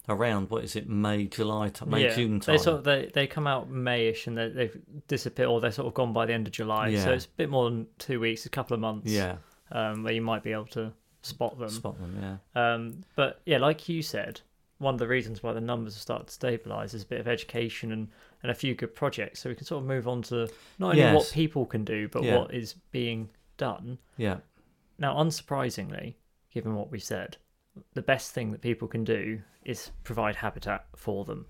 [0.07, 0.49] around.
[0.49, 2.55] What is it, May, July, time, May, yeah, June time?
[2.55, 5.87] They sort of, they they come out Mayish and they, they've disappeared, or they're sort
[5.87, 6.89] of gone by the end of July.
[6.89, 7.03] yeah.
[7.03, 9.11] So it's a bit more than two weeks, a couple of months.
[9.11, 9.37] yeah,
[9.71, 11.69] um, where you might be able to spot them.
[11.69, 12.39] spot them.
[12.55, 14.39] Yeah, Um, but yeah, like you said,
[14.79, 17.27] one of the reasons why the numbers have started to stabilise is a bit of
[17.27, 18.07] education and,
[18.43, 19.39] and a few good projects.
[19.41, 22.23] So we can sort of move on to not only what people can do, but
[22.23, 22.37] Yeah.
[22.39, 23.97] what is being done.
[24.17, 24.37] yeah,
[24.99, 26.15] Now, unsurprisingly,
[26.51, 27.37] given what we said,
[27.93, 31.45] the best thing that people can do is provide habitat for them.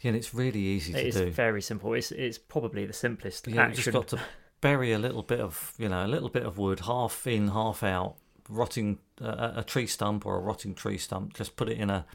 [0.00, 0.08] yeah.
[0.08, 1.30] And it's really easy It to do.
[1.30, 1.92] very simple.
[1.94, 4.20] It's it's probably the simplest Yeah, you've just got to
[4.60, 7.82] bury a little bit of, you know, a little bit of wood, half in, half
[7.82, 8.16] out,
[8.48, 11.34] rotting uh, a tree stump or a rotting tree stump.
[11.34, 12.06] Just put it in a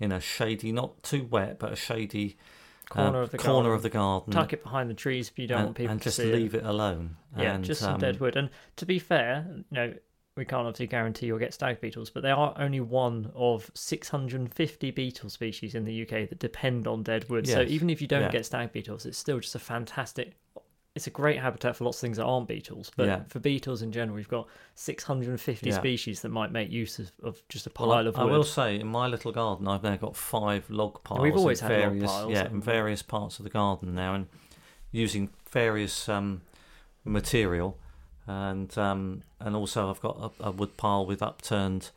[0.00, 2.36] in a shady, not too wet, but a shady
[2.90, 3.72] Corner uh, of the corner garden.
[3.72, 4.32] of the garden.
[4.32, 5.92] Tuck it behind the trees if you don't and, want people to get it.
[5.92, 6.58] and to just see leave it.
[6.58, 7.16] it, alone.
[7.38, 8.34] Yeah, and, just some um, dead wood.
[8.34, 9.94] And to be fair, you know,
[10.36, 14.90] we can't obviously guarantee you'll get stag beetles, but they are only one of 650
[14.90, 17.46] beetle species in the UK that depend on dead wood.
[17.46, 18.30] So even if you don't yeah.
[18.30, 20.32] get stag beetles, it's still just a fantastic.
[21.00, 23.22] It's a great habitat for lots of things that aren't beetles, but Yeah.
[23.26, 25.78] for beetles in general, we've got 650 Yeah.
[25.78, 28.22] species that might make use of, of just a pile I, of wood.
[28.22, 31.22] I will say, in my little garden, I've now got five log piles.
[31.22, 34.26] We've always had log various, piles, yeah, in various parts of the garden now, and
[34.92, 36.42] using various um,
[37.02, 37.78] material,
[38.26, 41.92] and um, and also I've got a, a wood pile with upturned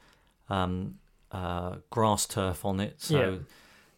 [0.48, 0.98] um,
[1.30, 3.20] uh, grass turf on it, so.
[3.20, 3.38] Yeah.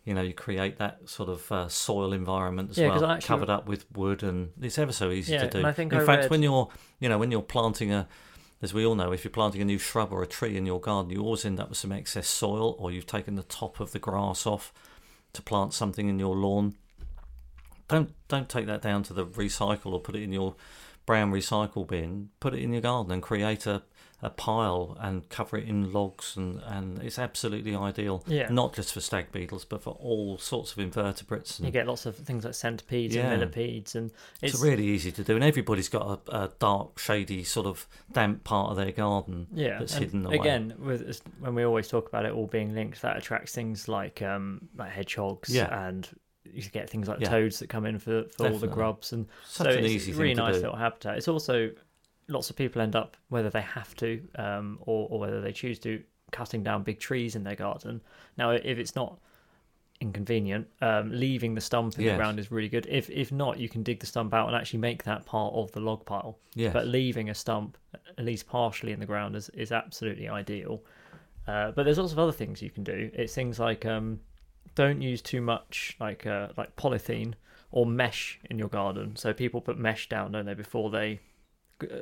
[0.05, 3.49] You know, you create that sort of uh, soil environment as Yeah, well, actually- covered
[3.49, 5.65] up with wood, and it's ever so easy Yeah, to do.
[5.67, 8.07] I think in I fact, read- when you're, you know, when you're planting a,
[8.61, 10.79] as we all know, if you're planting a new shrub or a tree in your
[10.79, 13.91] garden, you always end up with some excess soil, or you've taken the top of
[13.93, 14.71] the grass off
[15.33, 16.75] to plant something in your lawn.
[17.87, 20.55] Don't don't take that down to the recycle or put it in your
[21.05, 22.29] brown recycle bin.
[22.39, 23.83] Put it in your garden and create a,
[24.21, 28.23] a pile and cover it in logs, and, and it's absolutely ideal.
[28.27, 28.47] Yeah.
[28.49, 31.59] Not just for stag beetles, but for all sorts of invertebrates.
[31.59, 33.29] And you get lots of things like centipedes Yeah.
[33.29, 36.97] and millipedes, and it's, it's, really easy to do, and everybody's got a, a dark,
[36.97, 40.35] shady, sort of damp part of their garden yeah that's and hidden away.
[40.37, 44.21] again with when we always talk about it all being linked that attracts things like
[44.21, 45.87] um like hedgehogs Yeah.
[45.87, 46.07] and
[46.45, 47.29] you get things like Yeah.
[47.29, 50.13] toads that come in for, for all the grubs and Such so an it's easy
[50.13, 50.61] really nice do.
[50.61, 51.71] little habitat it's also
[52.27, 55.77] lots of people end up whether they have to um or, or whether they choose
[55.79, 58.01] to cutting down big trees in their garden
[58.37, 59.19] now if it's not
[60.01, 62.11] inconvenient um leaving the stump in Yes.
[62.13, 64.55] the ground is really good if if not you can dig the stump out and
[64.55, 66.73] actually make that part of the log pile Yes.
[66.73, 67.77] but leaving a stump
[68.17, 70.81] at least partially in the ground is, is absolutely ideal.
[71.47, 73.09] Uh, but there's lots of other things you can do.
[73.13, 74.19] It's things like um,
[74.73, 77.33] don't use too much like uh, like polythene
[77.71, 79.15] or mesh in your garden.
[79.15, 81.19] So people put mesh down, don't they, before they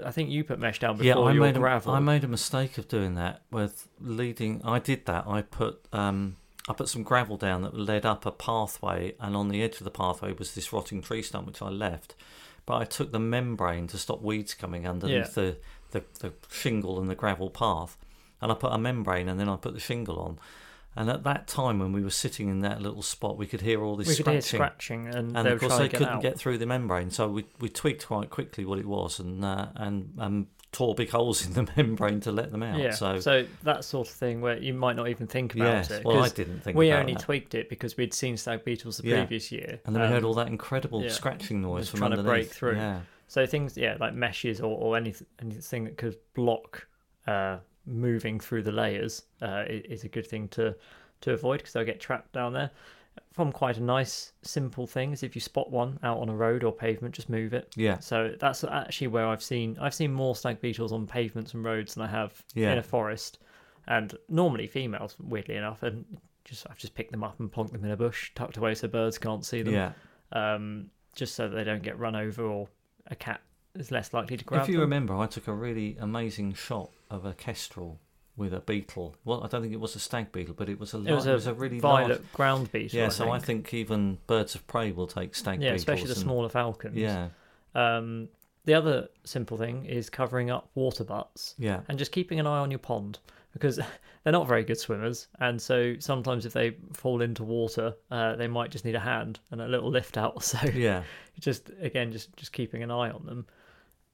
[0.06, 1.94] I think you put mesh down yeah, before I your made a, gravel.
[1.94, 4.62] I made a mistake of doing that with leading.
[4.64, 5.26] I did that.
[5.28, 6.36] I put um,
[6.70, 9.84] I put some gravel down that led up a pathway, and on the edge of
[9.84, 12.16] the pathway was this rotting tree stump which I left.
[12.66, 15.58] But I took the membrane to stop weeds coming underneath the,
[15.92, 17.98] the the shingle and the gravel path,
[18.42, 20.40] and I put a membrane, and then I put the shingle on.
[20.96, 23.84] And at that time, when we were sitting in that little spot, we could hear
[23.84, 24.42] all this we scratching.
[24.42, 26.22] scratching, and, and of course they get couldn't out.
[26.22, 29.68] get through the membrane, so we we tweaked quite quickly what it was, and uh,
[29.76, 32.80] and um, tore big holes in the membrane to let them out.
[32.80, 35.92] Yeah, So, so that sort of thing where you might not even think about yes,
[35.92, 36.04] it.
[36.06, 36.88] well, I didn't think about it.
[36.88, 37.22] we only that.
[37.22, 39.18] tweaked it because we'd seen stag beetles the Yeah.
[39.18, 42.16] previous year, and then we heard um, all that incredible yeah, scratching noise from trying
[42.16, 42.76] to break through.
[42.76, 46.88] Yeah, So things, yeah, like meshes or, or anything, anything that could block
[47.28, 50.76] uh, moving through the layers uh, is a good thing to
[51.22, 52.70] to avoid because they'll get trapped down there.
[53.32, 56.64] From quite a nice, simple thing is if you spot one out on a road
[56.64, 57.72] or pavement, just move it.
[57.76, 61.64] yeah, So that's actually where I've seen I've seen more stag beetles on pavements and
[61.64, 62.72] roads than I have Yeah.
[62.74, 63.40] in a forest,
[63.88, 66.06] and normally females, weirdly enough, and
[66.44, 68.88] just I've just picked them up and plonked them in a bush, tucked away so
[68.88, 69.92] birds can't see them, yeah.
[70.32, 72.68] um, just so that they don't get run over or
[73.08, 73.42] a cat
[73.76, 74.82] is less likely to grab If you them.
[74.82, 78.00] remember, I took a really amazing shot of a kestrel
[78.36, 79.16] with a beetle.
[79.26, 81.26] Well, I don't think it was a stag beetle, but it was a it was
[81.28, 82.34] a, it was a really violet large.
[82.34, 83.00] ground beetle.
[83.00, 83.36] Yeah, I so think.
[83.36, 85.82] I think even birds of prey will take stag yeah, beetles.
[85.82, 86.96] especially the and- smaller falcons.
[86.98, 87.30] Yeah,
[87.76, 88.30] Um,
[88.66, 91.56] the other simple thing is covering up water butts.
[91.58, 93.20] yeah, and just keeping an eye on your pond
[93.54, 93.76] because
[94.24, 98.48] they're not very good swimmers and so sometimes if they fall into water uh, they
[98.48, 101.04] might just need a hand and a little lift out so yeah.
[101.40, 103.46] just again just just keeping an eye on them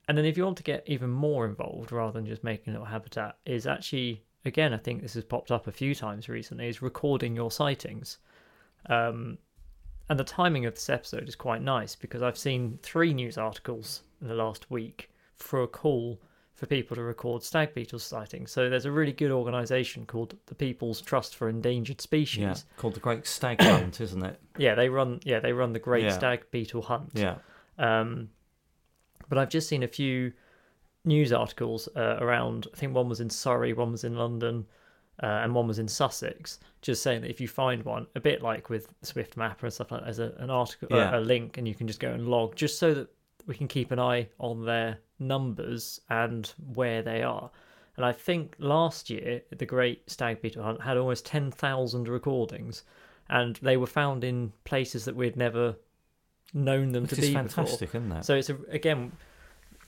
[0.09, 2.73] and then if you want to get even more involved rather than just making a
[2.73, 6.67] little habitat is actually again i think this has popped up a few times recently
[6.67, 8.17] is recording your sightings.
[8.89, 9.37] Um,
[10.09, 14.03] and the timing of this episode is quite nice because i've seen three news articles
[14.21, 16.19] in the last week for a call
[16.55, 20.55] for people to record stag beetle sightings so there's a really good organization called the
[20.55, 22.39] people's trust for endangered species.
[22.41, 24.39] Yeah, called the Great Stag Hunt, isn't it?
[24.57, 26.17] yeah they run yeah they run the great Yeah.
[26.17, 27.11] stag beetle hunt.
[27.13, 27.35] Yeah,
[27.77, 28.29] um,
[29.29, 30.33] but I've just seen a few
[31.05, 32.67] news articles uh, around.
[32.73, 34.65] I think one was in Surrey, one was in London,
[35.23, 36.59] uh, and one was in Sussex.
[36.81, 39.91] Just saying that if you find one, a bit like with Swift Mapper and stuff
[39.91, 41.17] like that, there's a, an article, uh, Yeah.
[41.17, 43.09] a link, and you can just go and log, just so that
[43.47, 47.49] we can keep an eye on their numbers and where they are.
[47.97, 52.83] And I think last year the Great Stag Beetle Hunt had almost ten thousand recordings,
[53.29, 55.75] and they were found in places that we'd never
[56.53, 58.19] known them which to be fantastic, isn't before.
[58.19, 58.25] it?
[58.25, 59.11] So it's a, again,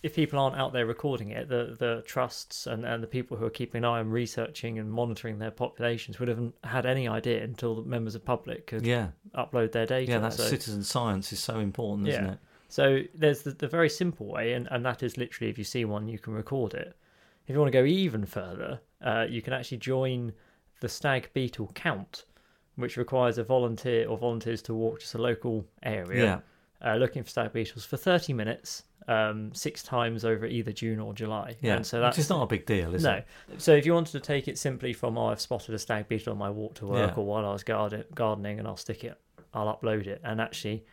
[0.04, 3.46] if people aren't out there recording it, the the trusts and, and the people who
[3.46, 7.44] are keeping an eye on researching and monitoring their populations would have had any idea
[7.44, 10.12] until the members of public could yeah, upload their data.
[10.12, 10.20] yeah.
[10.20, 12.40] That so, citizen science is so important, isn't it?
[12.68, 15.86] so there's the, the very simple way, and, and that is literally if you see
[15.86, 16.96] one, you can record it.
[17.48, 20.32] If you want to go even further, uh, you can actually join
[20.80, 22.26] the stag beetle count,
[22.76, 26.40] which requires a volunteer or volunteers to walk just a local area Yeah,
[26.86, 31.14] uh, looking for stag beetles for 30 minutes, um, six times over either June or
[31.14, 31.56] July.
[31.62, 31.76] yeah.
[31.76, 33.14] And so which that's is not a big deal, is no.
[33.14, 33.28] it?
[33.50, 33.56] No.
[33.58, 36.32] So if you wanted to take it simply from, oh, I've spotted a stag beetle
[36.34, 37.22] on my walk to work Yeah.
[37.22, 39.18] or while I was garden- gardening and I'll stick it,
[39.54, 40.86] I'll upload it and actually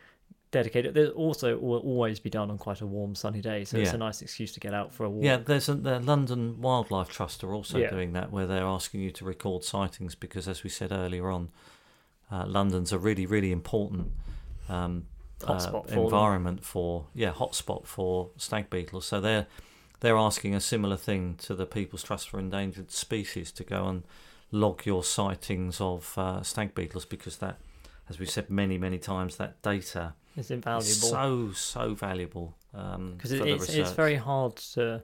[0.51, 0.95] dedicate it.
[0.95, 3.63] There also will always be done on quite a warm, sunny day.
[3.65, 5.23] So it's a nice excuse to get out for a walk.
[5.23, 7.91] Yeah, there's a, the London Wildlife Trust are also Yeah.
[7.91, 11.49] doing that, where they're asking you to record sightings because, as we said earlier on,
[12.31, 14.11] uh, London's a really, really important
[14.67, 15.05] um,
[15.47, 15.99] uh, them.
[15.99, 19.05] environment for yeah hotspot for stag beetles.
[19.05, 19.47] So they're
[20.01, 24.03] they're asking a similar thing to the People's Trust for Endangered Species to go and
[24.51, 27.59] log your sightings of uh, stag beetles because that,
[28.09, 30.85] as we've said many many times, that data is invaluable.
[30.85, 35.03] so so valuable um, Because it, it's, it's very hard to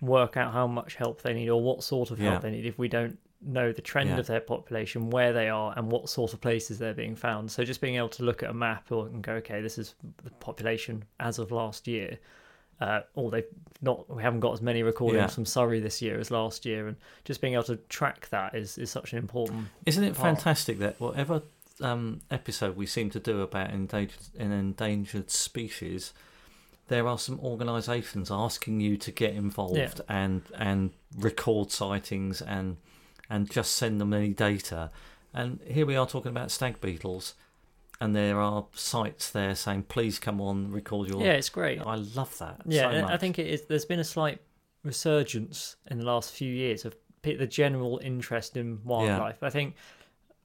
[0.00, 2.38] work out how much help they need or what sort of help Yeah.
[2.40, 4.18] they need if we don't know the trend Yeah.
[4.18, 7.50] of their population, where they are, and what sort of places they're being found.
[7.50, 9.94] So just being able to look at a map or and go, okay, this is
[10.24, 12.18] the population as of last year.
[12.80, 13.46] Uh, or they've
[13.80, 15.26] not, we haven't got as many recordings Yeah.
[15.28, 18.76] from Surrey this year as last year, and just being able to track that is,
[18.76, 19.68] is such an important.
[19.86, 20.34] Isn't it part.
[20.36, 21.42] fantastic that whatever
[21.80, 26.12] um, episode we seem to do about endangered an endangered species,
[26.88, 29.92] there are some organisations asking you to get involved Yeah.
[30.08, 32.78] and and record sightings and
[33.32, 34.90] and just send them any data.
[35.32, 37.34] And here we are talking about stag beetles,
[37.98, 41.80] and there are sites there saying, "Please come on, record your." Yeah, it's great.
[41.80, 42.60] I love that.
[42.66, 43.64] Yeah, so I think it is.
[43.64, 44.42] There's been a slight
[44.84, 49.42] resurgence in the last few years of the general interest in wildlife.
[49.42, 49.76] I think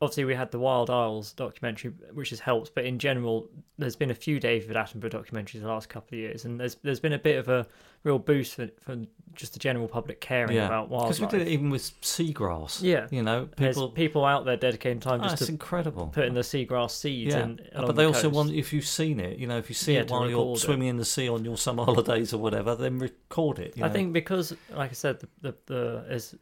[0.02, 2.76] obviously we had the Wild Isles documentary, which has helped.
[2.76, 6.46] But in general, there's been a few David Attenborough documentaries the last couple of years,
[6.46, 7.66] and there's there's been a bit of a
[8.04, 8.96] real boost for, for
[9.34, 12.82] just the general public caring yeah, about because we did it even with seagrass.
[12.82, 13.08] Yeah.
[13.12, 13.90] you know, There's people.
[13.90, 16.08] people out there dedicating time Oh, just it's to incredible.
[16.08, 17.34] put in the seagrass seeds.
[17.36, 18.36] yeah, Uh, but they the also coast.
[18.36, 20.60] want if you've seen it, you know, if you see Yeah, it while you're it.
[20.60, 23.74] swimming in the sea on your summer holidays or whatever, then record it.
[23.78, 23.94] I know.
[23.94, 26.36] think because, like I said, the, the, the there's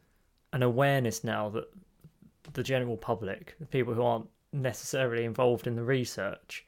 [0.52, 1.64] an awareness now that
[2.56, 6.66] the general public, the people who aren't necessarily involved in the research,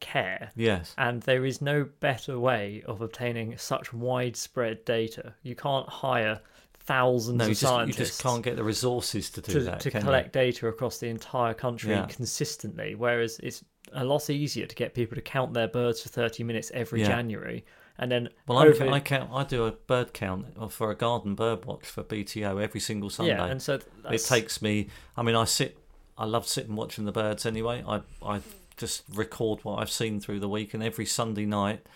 [0.00, 0.50] care.
[0.56, 5.34] yes, And there is no better way of obtaining such widespread data.
[5.42, 6.40] You can't hire
[6.80, 9.80] thousands no, of you just, you just can't get the resources to do to, that.
[9.80, 10.04] to can you?
[10.06, 12.06] collect data across the entire country Yeah.
[12.06, 12.94] consistently.
[12.94, 16.70] Whereas it's a lot easier to get people to count their birds for 30 minutes
[16.74, 17.08] every Yeah.
[17.08, 17.64] January.
[17.98, 19.30] And then Well, over- I count.
[19.32, 23.32] I do a bird count for a garden bird watch for BTO every single Sunday.
[23.32, 23.78] yeah, and so
[24.10, 24.88] it takes me.
[25.16, 25.78] I mean, I sit.
[26.18, 27.82] I love sitting watching the birds anyway.
[27.86, 28.40] I I
[28.76, 31.86] just record what I've seen through the week, and every Sunday night,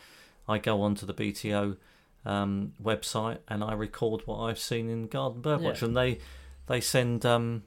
[0.48, 1.76] I go onto the BTO
[2.24, 5.86] um, website and I record what I've seen in Garden Birdwatch, Yeah.
[5.88, 6.18] and they
[6.66, 7.64] they send um,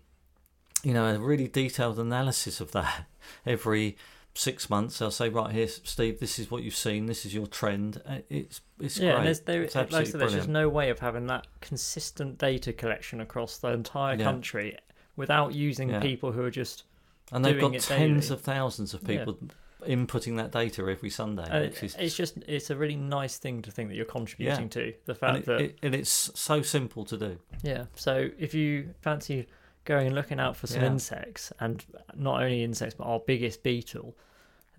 [0.83, 3.05] you know a really detailed analysis of that
[3.45, 3.95] every
[4.35, 4.99] six months.
[4.99, 7.05] They'll say, right here, Steve, this is what you've seen.
[7.05, 8.01] This is your trend.
[8.05, 9.17] Uh, It's it's yeah, great.
[9.17, 12.37] and there's, there, it's like absolutely said, there's just no way of having that consistent
[12.37, 14.23] data collection across the entire Yeah.
[14.23, 14.77] country
[15.15, 15.99] without using Yeah.
[15.99, 16.83] people who are just.
[17.31, 17.87] and they've got tens
[18.27, 18.33] daily.
[18.37, 19.19] of thousands of Yeah.
[19.19, 19.39] people
[19.87, 23.61] inputting that data every Sunday, Uh, which is it's just it's a really nice thing
[23.61, 26.61] to think that you're contributing to the fact and, it, that it, and it's so
[26.61, 27.37] simple to do.
[27.63, 27.85] Yeah.
[27.95, 29.47] So if you fancy
[29.85, 30.87] going and looking out for some Yeah.
[30.91, 31.83] insects, and
[32.15, 34.15] not only insects but our biggest beetle,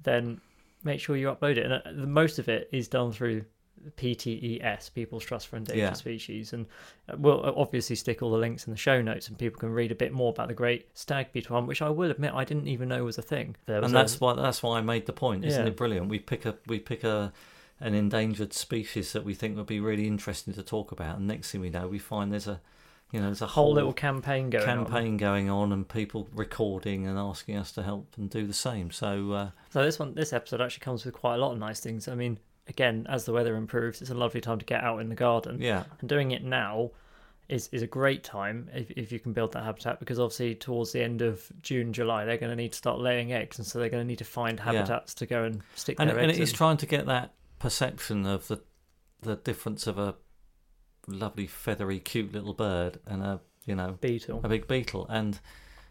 [0.02, 0.40] then
[0.82, 1.64] make sure you upload it.
[1.64, 3.44] And uh, the most of it is done through
[3.96, 5.92] PTES, People's Trust for Endangered Yeah.
[5.92, 6.66] Species, and
[7.08, 9.92] uh, we'll obviously stick all the links in the show notes, and people can read
[9.92, 12.68] a bit more about the great stag beetle one, which I will admit I didn't
[12.68, 13.56] even know was a thing.
[13.66, 15.68] There was And a- that's why that's why I made the point, isn't Yeah.
[15.68, 16.08] it brilliant?
[16.08, 17.32] We pick a we pick a
[17.80, 21.50] an endangered species that we think would be really interesting to talk about, and next
[21.50, 22.60] thing we know, we find there's a
[23.14, 24.84] you know there's a whole whole little campaign going on.
[24.86, 28.90] campaign going on, and people recording and asking us to help and do the same.
[28.90, 31.78] So uh, So this one, this episode actually comes with quite a lot of nice
[31.80, 32.08] things.
[32.08, 35.08] I mean, again, as the weather improves, it's a lovely time to get out in
[35.08, 35.60] the garden.
[35.60, 36.90] yeah, and doing it now
[37.48, 40.92] is is a great time if, if you can build that habitat because obviously towards
[40.92, 43.78] the end of June July they're going to need to start laying eggs and so
[43.78, 44.64] they're going to need to find Yeah.
[44.64, 46.56] habitats to go and stick and, their and eggs it is in.
[46.56, 48.60] trying to get that perception of the
[49.20, 50.14] the difference of a
[51.06, 54.40] lovely feathery cute little bird and a you know beetle.
[54.42, 55.06] a big beetle.
[55.08, 55.40] And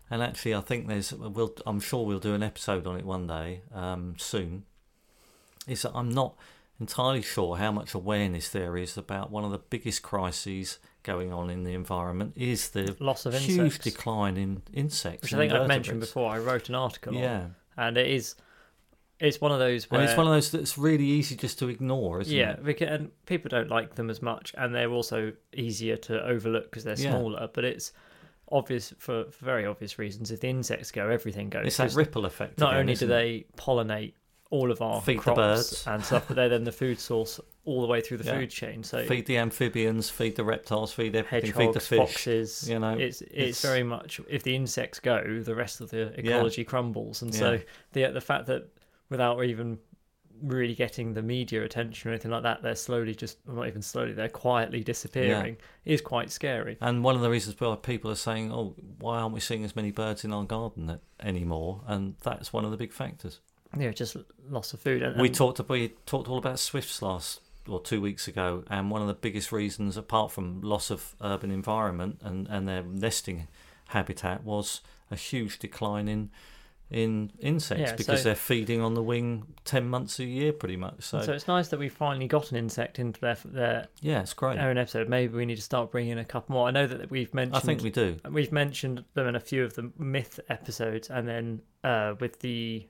[0.10, 3.28] and actually I think there's we'll I'm sure we'll do an episode on it one
[3.28, 4.64] day um, soon.
[5.68, 6.36] Is that I'm not
[6.80, 11.50] entirely sure how much awareness there is about one of the biggest crises going on
[11.50, 13.84] in the environment is the loss of huge insects.
[13.84, 16.32] decline in insects which I think I've mentioned before.
[16.32, 17.46] I wrote an article on yeah.
[17.78, 18.36] and it is
[19.24, 21.70] it's one of those where and it's one of those that's really easy just to
[21.70, 25.32] ignore isn't yeah it because, and people don't like them as much and they're also
[25.54, 27.12] easier to overlook because they're Yeah.
[27.12, 27.92] smaller but it's
[28.52, 31.96] obvious for, for very obvious reasons if the insects go everything goes it's that 'Cause
[31.96, 33.14] ripple effect not again, only do isn't it?
[33.14, 34.14] they pollinate
[34.52, 35.84] all of our Feed the crops birds.
[35.88, 38.38] and stuff, but they're then the food source all the way through the Yeah.
[38.38, 38.84] food chain.
[38.84, 42.92] So feed the amphibians feed the reptiles feed everything feed the fish foxes, you know,
[42.96, 47.24] it's, it's it's- very much if the insects go, the rest of the ecology crumbles,
[47.24, 47.60] and so
[47.94, 48.68] the the fact that
[49.14, 49.78] without even
[50.42, 53.82] really getting the media attention or anything like that, they're slowly just well, not even
[53.82, 56.78] slowly, they're quietly disappearing is quite scary.
[56.82, 59.76] And one of the reasons why people are saying, "Oh, why aren't we seeing as
[59.76, 63.40] many birds in our garden anymore?" and that's one of the big factors.
[63.78, 64.18] Yeah, just
[64.50, 65.02] loss of food.
[65.02, 68.92] And, we and- talked we talked all about swifts last or two weeks ago, and
[68.92, 73.48] one of the biggest reasons, apart from loss of urban environment and and their nesting
[73.90, 76.32] habitat, was a huge decline in
[76.94, 80.78] in insects Yeah, because so- they're feeding on the wing ten months a year, pretty
[80.78, 81.02] much.
[81.04, 84.34] So, so it's nice that we've finally got an insect into their their yeah, it's
[84.34, 84.60] great.
[84.60, 85.10] own episode.
[85.10, 86.68] Maybe we need to start bringing in a couple more.
[86.68, 87.56] I know that we've mentioned.
[87.58, 88.18] I think we do.
[88.30, 92.88] We've mentioned them in a few of the myth episodes, and then uh, with the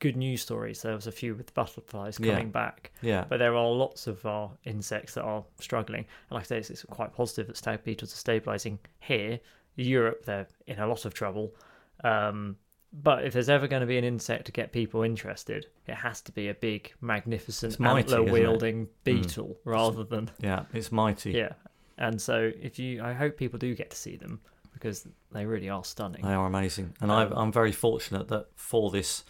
[0.00, 2.32] good news stories, there was a few with butterflies Yeah.
[2.34, 2.90] coming back.
[3.00, 6.00] Yeah, But there are lots of our insects that are struggling.
[6.28, 9.38] And like I say, it's, it's quite positive that stag beetles are stabilising here.
[9.76, 11.54] Europe, they're in a lot of trouble.
[12.02, 12.56] Um,
[13.02, 16.20] but if there's ever going to be an insect to get people interested, it has
[16.22, 21.32] to be a big, magnificent, mighty, antler wielding beetle rather than yeah, it's mighty.
[21.32, 21.54] yeah.
[21.98, 24.40] And so if you, I hope people do get to see them
[24.72, 26.22] because they really are stunning.
[26.22, 29.24] They are amazing, and Um, I've, I'm very fortunate that for this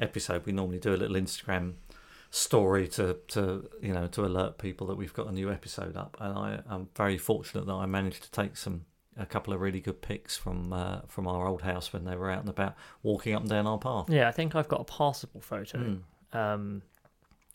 [0.00, 1.74] episode, we normally do a little Instagram
[2.30, 6.16] story to, to you know to alert people that we've got a new episode up,
[6.20, 8.84] and I am very fortunate that I managed to take some
[9.18, 12.30] a couple of really good pics from uh, from our old house when they were
[12.30, 14.08] out and about walking up and down our path.
[14.08, 15.78] Yeah, I think I've got a passable photo.
[15.78, 16.00] Mm.
[16.38, 16.82] Um,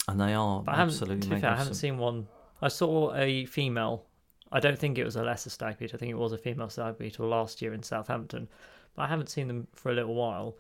[0.08, 2.28] And they are I absolutely to be fair, I haven't seen one.
[2.62, 4.06] I saw a female.
[4.52, 5.98] I don't think it was a lesser stag beetle.
[5.98, 8.48] I think it was a female stag beetle last year in Southampton,
[8.96, 10.58] but I haven't seen them for a little while.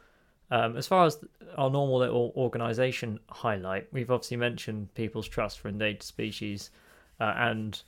[0.52, 1.18] Um, as far as
[1.58, 6.70] our normal little organisation highlight, we've obviously mentioned People's Trust for Endangered Species
[7.20, 7.82] uh, and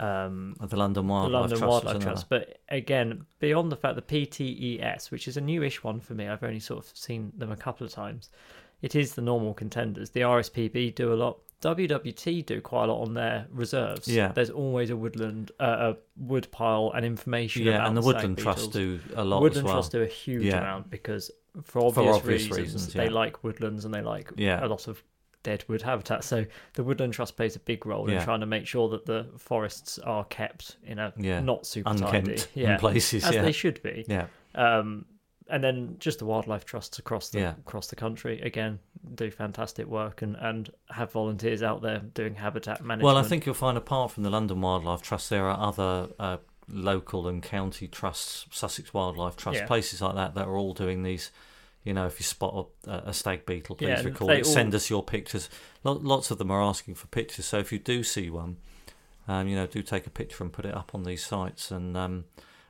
[0.00, 1.84] um, the London the Wildlife London Trust.
[1.84, 2.02] Wildlife.
[2.02, 2.28] Trust.
[2.28, 6.42] But again, beyond the fact the PTES, which is a newish one for me, I've
[6.42, 8.30] only sort of seen them a couple of times.
[8.82, 10.10] It is the normal contenders.
[10.10, 11.38] The RSPB do a lot.
[11.60, 14.08] WWT do quite a lot on their reserves.
[14.08, 14.28] Yeah.
[14.32, 17.64] there's always a woodland, uh, a wood pile, and information.
[17.64, 19.74] Yeah, and the Woodland Trust do a lot Woodland as well.
[19.74, 20.58] Trust do a huge Yeah.
[20.58, 21.30] amount because,
[21.62, 24.64] for obvious, obvious reasons, reasons, they like woodlands and they like Yeah.
[24.64, 25.02] a lot of
[25.42, 26.24] dead wood habitat.
[26.24, 28.18] So the Woodland Trust plays a big role Yeah.
[28.18, 31.40] in trying to make sure that the forests are kept in a Yeah.
[31.40, 33.24] not super tidy, Unkempt yeah, in places.
[33.24, 33.42] as yeah.
[33.42, 34.04] they should be.
[34.08, 34.26] yeah.
[34.54, 35.06] Um,
[35.48, 37.50] and then just the wildlife trusts across the Yeah.
[37.66, 38.78] across the country again
[39.16, 43.02] do fantastic work and and have volunteers out there doing habitat management.
[43.04, 46.36] Well, I think you'll find apart from the London Wildlife Trust, there are other uh,
[46.68, 49.66] local and county trusts, Sussex Wildlife Trust, Yeah.
[49.66, 51.32] places like that that are all doing these.
[51.84, 54.46] You know, if you spot a, a stag beetle, please Yeah, record it.
[54.46, 55.48] all- Send us your pictures.
[55.82, 57.46] Lots of them are asking for pictures.
[57.46, 58.58] So if you do see one,
[59.26, 61.70] um, you know, do take a picture and put it up on these sites.
[61.70, 62.24] And um,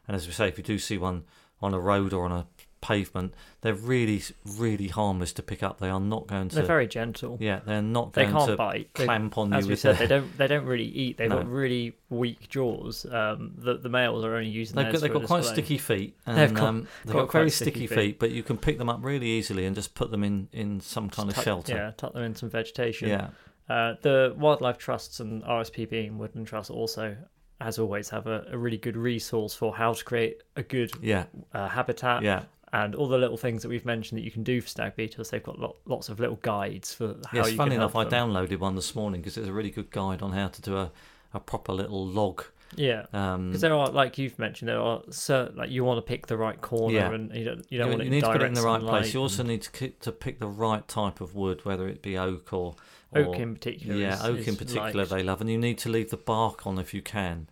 [0.06, 1.24] and as we say, if you do see one
[1.60, 2.46] on a road or on a
[2.80, 4.22] pavement, they're really,
[4.56, 5.78] really harmless to pick up.
[5.80, 6.56] They are not going to.
[6.56, 7.36] they're very gentle.
[7.40, 8.94] yeah, they're not they can't bite.
[8.94, 11.18] They- clamp on you as we said, their- they don't they don't really eat.
[11.18, 11.36] They've No.
[11.38, 13.04] got really weak jaws.
[13.04, 14.76] Um, the the males are only using.
[14.76, 17.44] They've got, they've got quite sticky feet, and They've got- um, they've got got, very
[17.44, 18.18] quite sticky sticky feet.
[18.18, 21.10] But you can pick them up really easily and just put them in, in some
[21.10, 21.74] kind of Tuck- shelter.
[21.74, 23.08] Yeah, tuck them in some vegetation.
[23.08, 23.28] yeah,
[23.68, 27.16] Uh, the wildlife trusts and RSPB and Woodland Trust also,
[27.60, 31.24] as always, have a, a really good resource for how to create a good yeah,
[31.52, 32.42] uh, habitat yeah.
[32.72, 35.30] And all the little things that we've mentioned that you can do for stag beetles.
[35.30, 38.58] They've got lo- lots of little guides for how Yes, you funny enough, I downloaded
[38.58, 40.92] one this morning because it's a really good guide on how to do a,
[41.34, 42.44] a proper little log.
[42.76, 43.06] Yeah.
[43.12, 46.28] Um, Because there are, like you've mentioned, there are certain like you want to pick
[46.28, 47.10] the right corner, Yeah.
[47.12, 48.80] and you don't you you, don't want you need to put it in the right
[48.80, 49.12] place.
[49.12, 52.16] You also and need to to pick the right type of wood, whether it be
[52.16, 52.76] oak or,
[53.16, 53.96] oak in particular.
[53.96, 55.10] yeah, is- oak is in particular liked.
[55.10, 57.48] they love, and you need to leave the bark on if you can,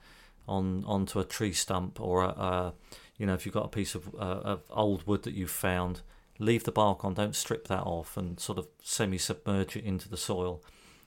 [0.47, 2.75] on onto a tree stump or a, a
[3.19, 6.01] you know if you've got a piece of, uh, of old wood that you've found,
[6.39, 7.15] leave the bark on.
[7.15, 10.63] Don't strip that off and sort of semi-submerge it into the soil,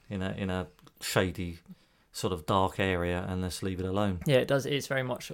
[0.09, 0.67] in a in a
[0.99, 1.59] shady,
[2.11, 4.19] sort of dark area, and let's leave it alone.
[4.25, 4.65] Yeah, it does.
[4.65, 5.31] It's very much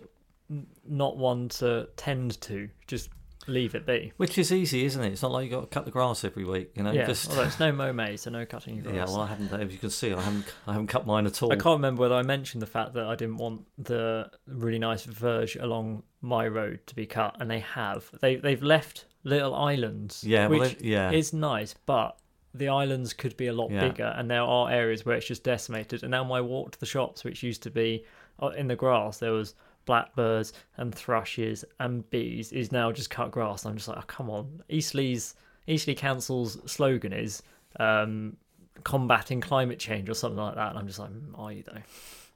[0.87, 2.69] not one to tend to.
[2.87, 3.09] Just
[3.47, 4.11] leave it be.
[4.17, 5.11] Which is easy, isn't it?
[5.13, 6.91] It's not like you got to cut the grass every week, you know.
[6.91, 8.95] yeah, Just although it's no mow May, so no cutting your grass.
[8.95, 9.05] yeah.
[9.05, 9.51] Well, I haven't.
[9.53, 10.45] As you can see, I haven't.
[10.67, 11.51] I haven't cut mine at all.
[11.51, 15.03] I can't remember whether I mentioned the fact that I didn't want the really nice
[15.05, 18.09] verge along my road to be cut, and they have.
[18.21, 20.23] They they've left little islands.
[20.23, 21.11] Yeah, well, which they- yeah.
[21.11, 22.17] is nice, but
[22.53, 23.87] the islands could be a lot Yeah.
[23.87, 26.01] bigger, and there are areas where it's just decimated.
[26.03, 28.03] And now my walk to the shops, which used to be
[28.41, 29.53] uh, in the grass, there was
[29.87, 33.65] blackbirds and thrushes and bees, is now just cut grass.
[33.65, 34.61] I'm just like, oh, come on.
[34.69, 35.33] Eastleigh's
[35.65, 37.41] Eastleigh Council's slogan is
[37.79, 38.37] um,
[38.83, 40.69] combating climate change or something like that.
[40.69, 41.81] And I'm just like, mm, are you though?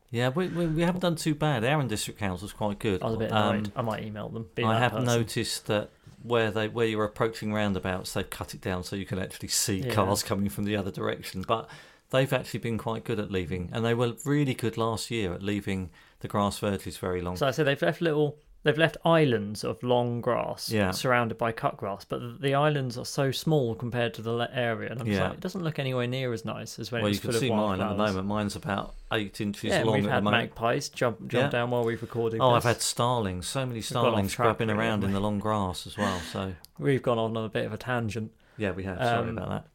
[0.10, 1.64] Yeah, we, we, we haven't done too bad.
[1.64, 3.02] Arun District Council's quite good.
[3.02, 3.72] I was a bit Um, annoyed.
[3.76, 4.50] I might email them.
[4.58, 5.06] I have person.
[5.06, 5.90] noticed that
[6.24, 9.78] where they where you're approaching roundabouts, they've cut it down so you can actually see
[9.80, 9.94] Yeah.
[9.94, 11.44] cars coming from the other direction.
[11.48, 11.70] But
[12.12, 15.42] they've actually been quite good at leaving, and they were really good last year at
[15.42, 15.90] leaving
[16.20, 17.36] the grass verges very long.
[17.36, 20.92] So I said they've left little, they've left islands of long grass Yeah.
[20.92, 25.02] surrounded by cut grass, but the- islands are so small compared to the area, and
[25.02, 25.24] I'm Yeah.
[25.30, 27.32] like, it doesn't look anywhere near as nice as when well, it you was can
[27.32, 28.28] full see of mine at the moment.
[28.28, 31.50] Mine's about eight inches Yeah, long we've had magpies jump jump Yeah.
[31.50, 32.40] down while we've recorded.
[32.40, 33.48] Oh, I've had starlings.
[33.48, 36.20] So many starlings grabbing around in the long grass as well.
[36.32, 38.32] So We've gone on a bit of a tangent.
[38.58, 38.98] yeah, we have.
[39.00, 39.66] Sorry Um, about that.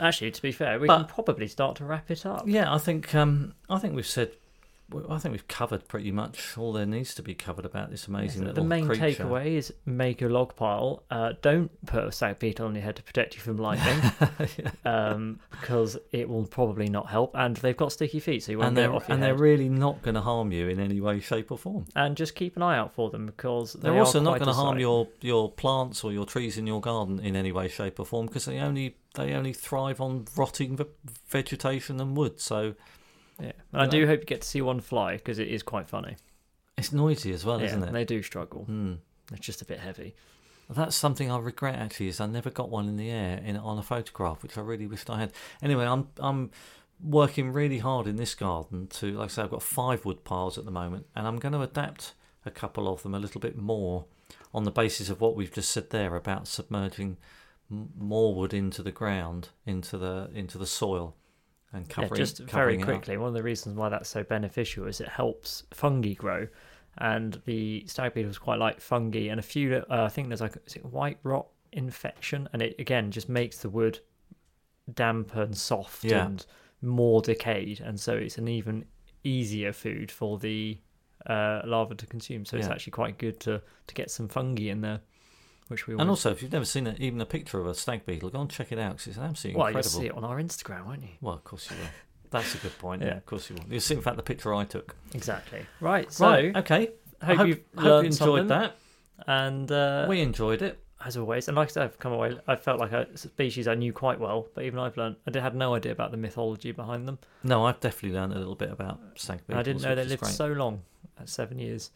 [0.00, 2.44] Actually, to be fair, we But- can probably start to wrap it up.
[2.46, 4.32] Yeah, I think um, I think we've said.
[4.90, 8.06] Well, I think we've covered pretty much all there needs to be covered about this
[8.06, 9.24] amazing So little the main creature.
[9.24, 11.02] takeaway is make a log pile.
[11.10, 14.12] Uh, don't put a stag beetle on your head to protect you from lightning,
[14.84, 17.32] um, because it will probably not help.
[17.34, 19.30] And they've got sticky feet, so you won't and get they're off your and head.
[19.30, 21.86] they're really not going to harm you in any way, shape, or form.
[21.96, 24.52] and just keep an eye out for them because they They're also not going to
[24.54, 28.04] harm your your plants or your trees in your garden in any way, shape, or
[28.06, 30.84] form because they only they only thrive on rotting ve-
[31.28, 32.40] vegetation and wood.
[32.40, 32.74] So
[33.40, 35.88] Yeah, and I do hope you get to see one fly because it is quite
[35.88, 36.16] funny.
[36.76, 37.92] it's noisy as well, isn't it?
[37.92, 38.64] they do struggle.
[38.64, 38.94] Hmm.
[39.32, 40.14] It's just a bit heavy.
[40.70, 43.78] That's something I regret actually is I never got one in the air in on
[43.78, 45.32] a photograph, which I really wished I had.
[45.62, 46.50] Anyway, I'm I'm
[47.02, 50.56] working really hard in this garden to like I say I've got five wood piles
[50.56, 52.14] at the moment, and I'm going to adapt
[52.46, 54.04] a couple of them a little bit more
[54.52, 57.16] on the basis of what we've just said there about submerging
[57.68, 61.14] more wood into the ground, into the into the soil,
[61.74, 62.86] and Yeah, just very covering up.
[62.86, 66.48] quickly, one of the reasons why that's so beneficial is it helps fungi grow,
[66.98, 69.76] and the stag beetles quite like fungi, and a few.
[69.90, 73.58] Uh, I think there's like is it white rot infection, and it again just makes
[73.58, 73.98] the wood
[74.92, 76.26] damp and soft Yeah.
[76.26, 76.44] and
[76.82, 78.84] more decayed, and so it's an even
[79.24, 80.78] easier food for the
[81.26, 82.44] uh, larva to consume.
[82.44, 85.00] So it's actually quite good to to get some fungi in there,
[85.68, 88.04] which we And also, if you've never seen a, even a picture of a stag
[88.06, 90.00] beetle, go and check it out because it's absolutely well, you'll incredible.
[90.00, 91.08] see it on our Instagram, won't you?
[91.20, 91.88] Well, of course you will.
[92.30, 93.02] That's a good point.
[93.02, 93.08] Yeah.
[93.12, 93.64] Yeah, of course you will.
[93.70, 94.96] You'll see, in fact, the picture I took.
[95.14, 95.64] Exactly.
[95.80, 96.12] Right.
[96.12, 96.56] So right.
[96.56, 96.90] Okay.
[97.22, 98.46] hope, hope, you've hope you enjoyed something.
[98.48, 98.76] that.
[99.26, 100.80] And uh, we enjoyed it.
[101.06, 102.36] as always, and like I said, I've come away.
[102.48, 105.16] I felt like a species I knew quite well, but even I've learned.
[105.26, 107.18] I did, had no idea about the mythology behind them.
[107.44, 109.50] No, I've definitely learned a little bit about stag beetles.
[109.50, 110.34] and I didn't know they lived great.
[110.34, 110.82] so long,
[111.20, 111.90] at seven years.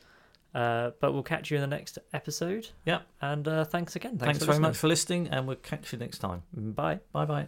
[0.54, 2.68] Uh, but we'll catch you in the next episode.
[2.86, 3.02] Yep.
[3.20, 4.12] And uh, thanks again.
[4.12, 4.62] Thanks, Thanks, very listening.
[4.62, 6.42] much for listening, and we'll catch you next time.
[6.52, 7.00] Bye.
[7.12, 7.46] Bye bye.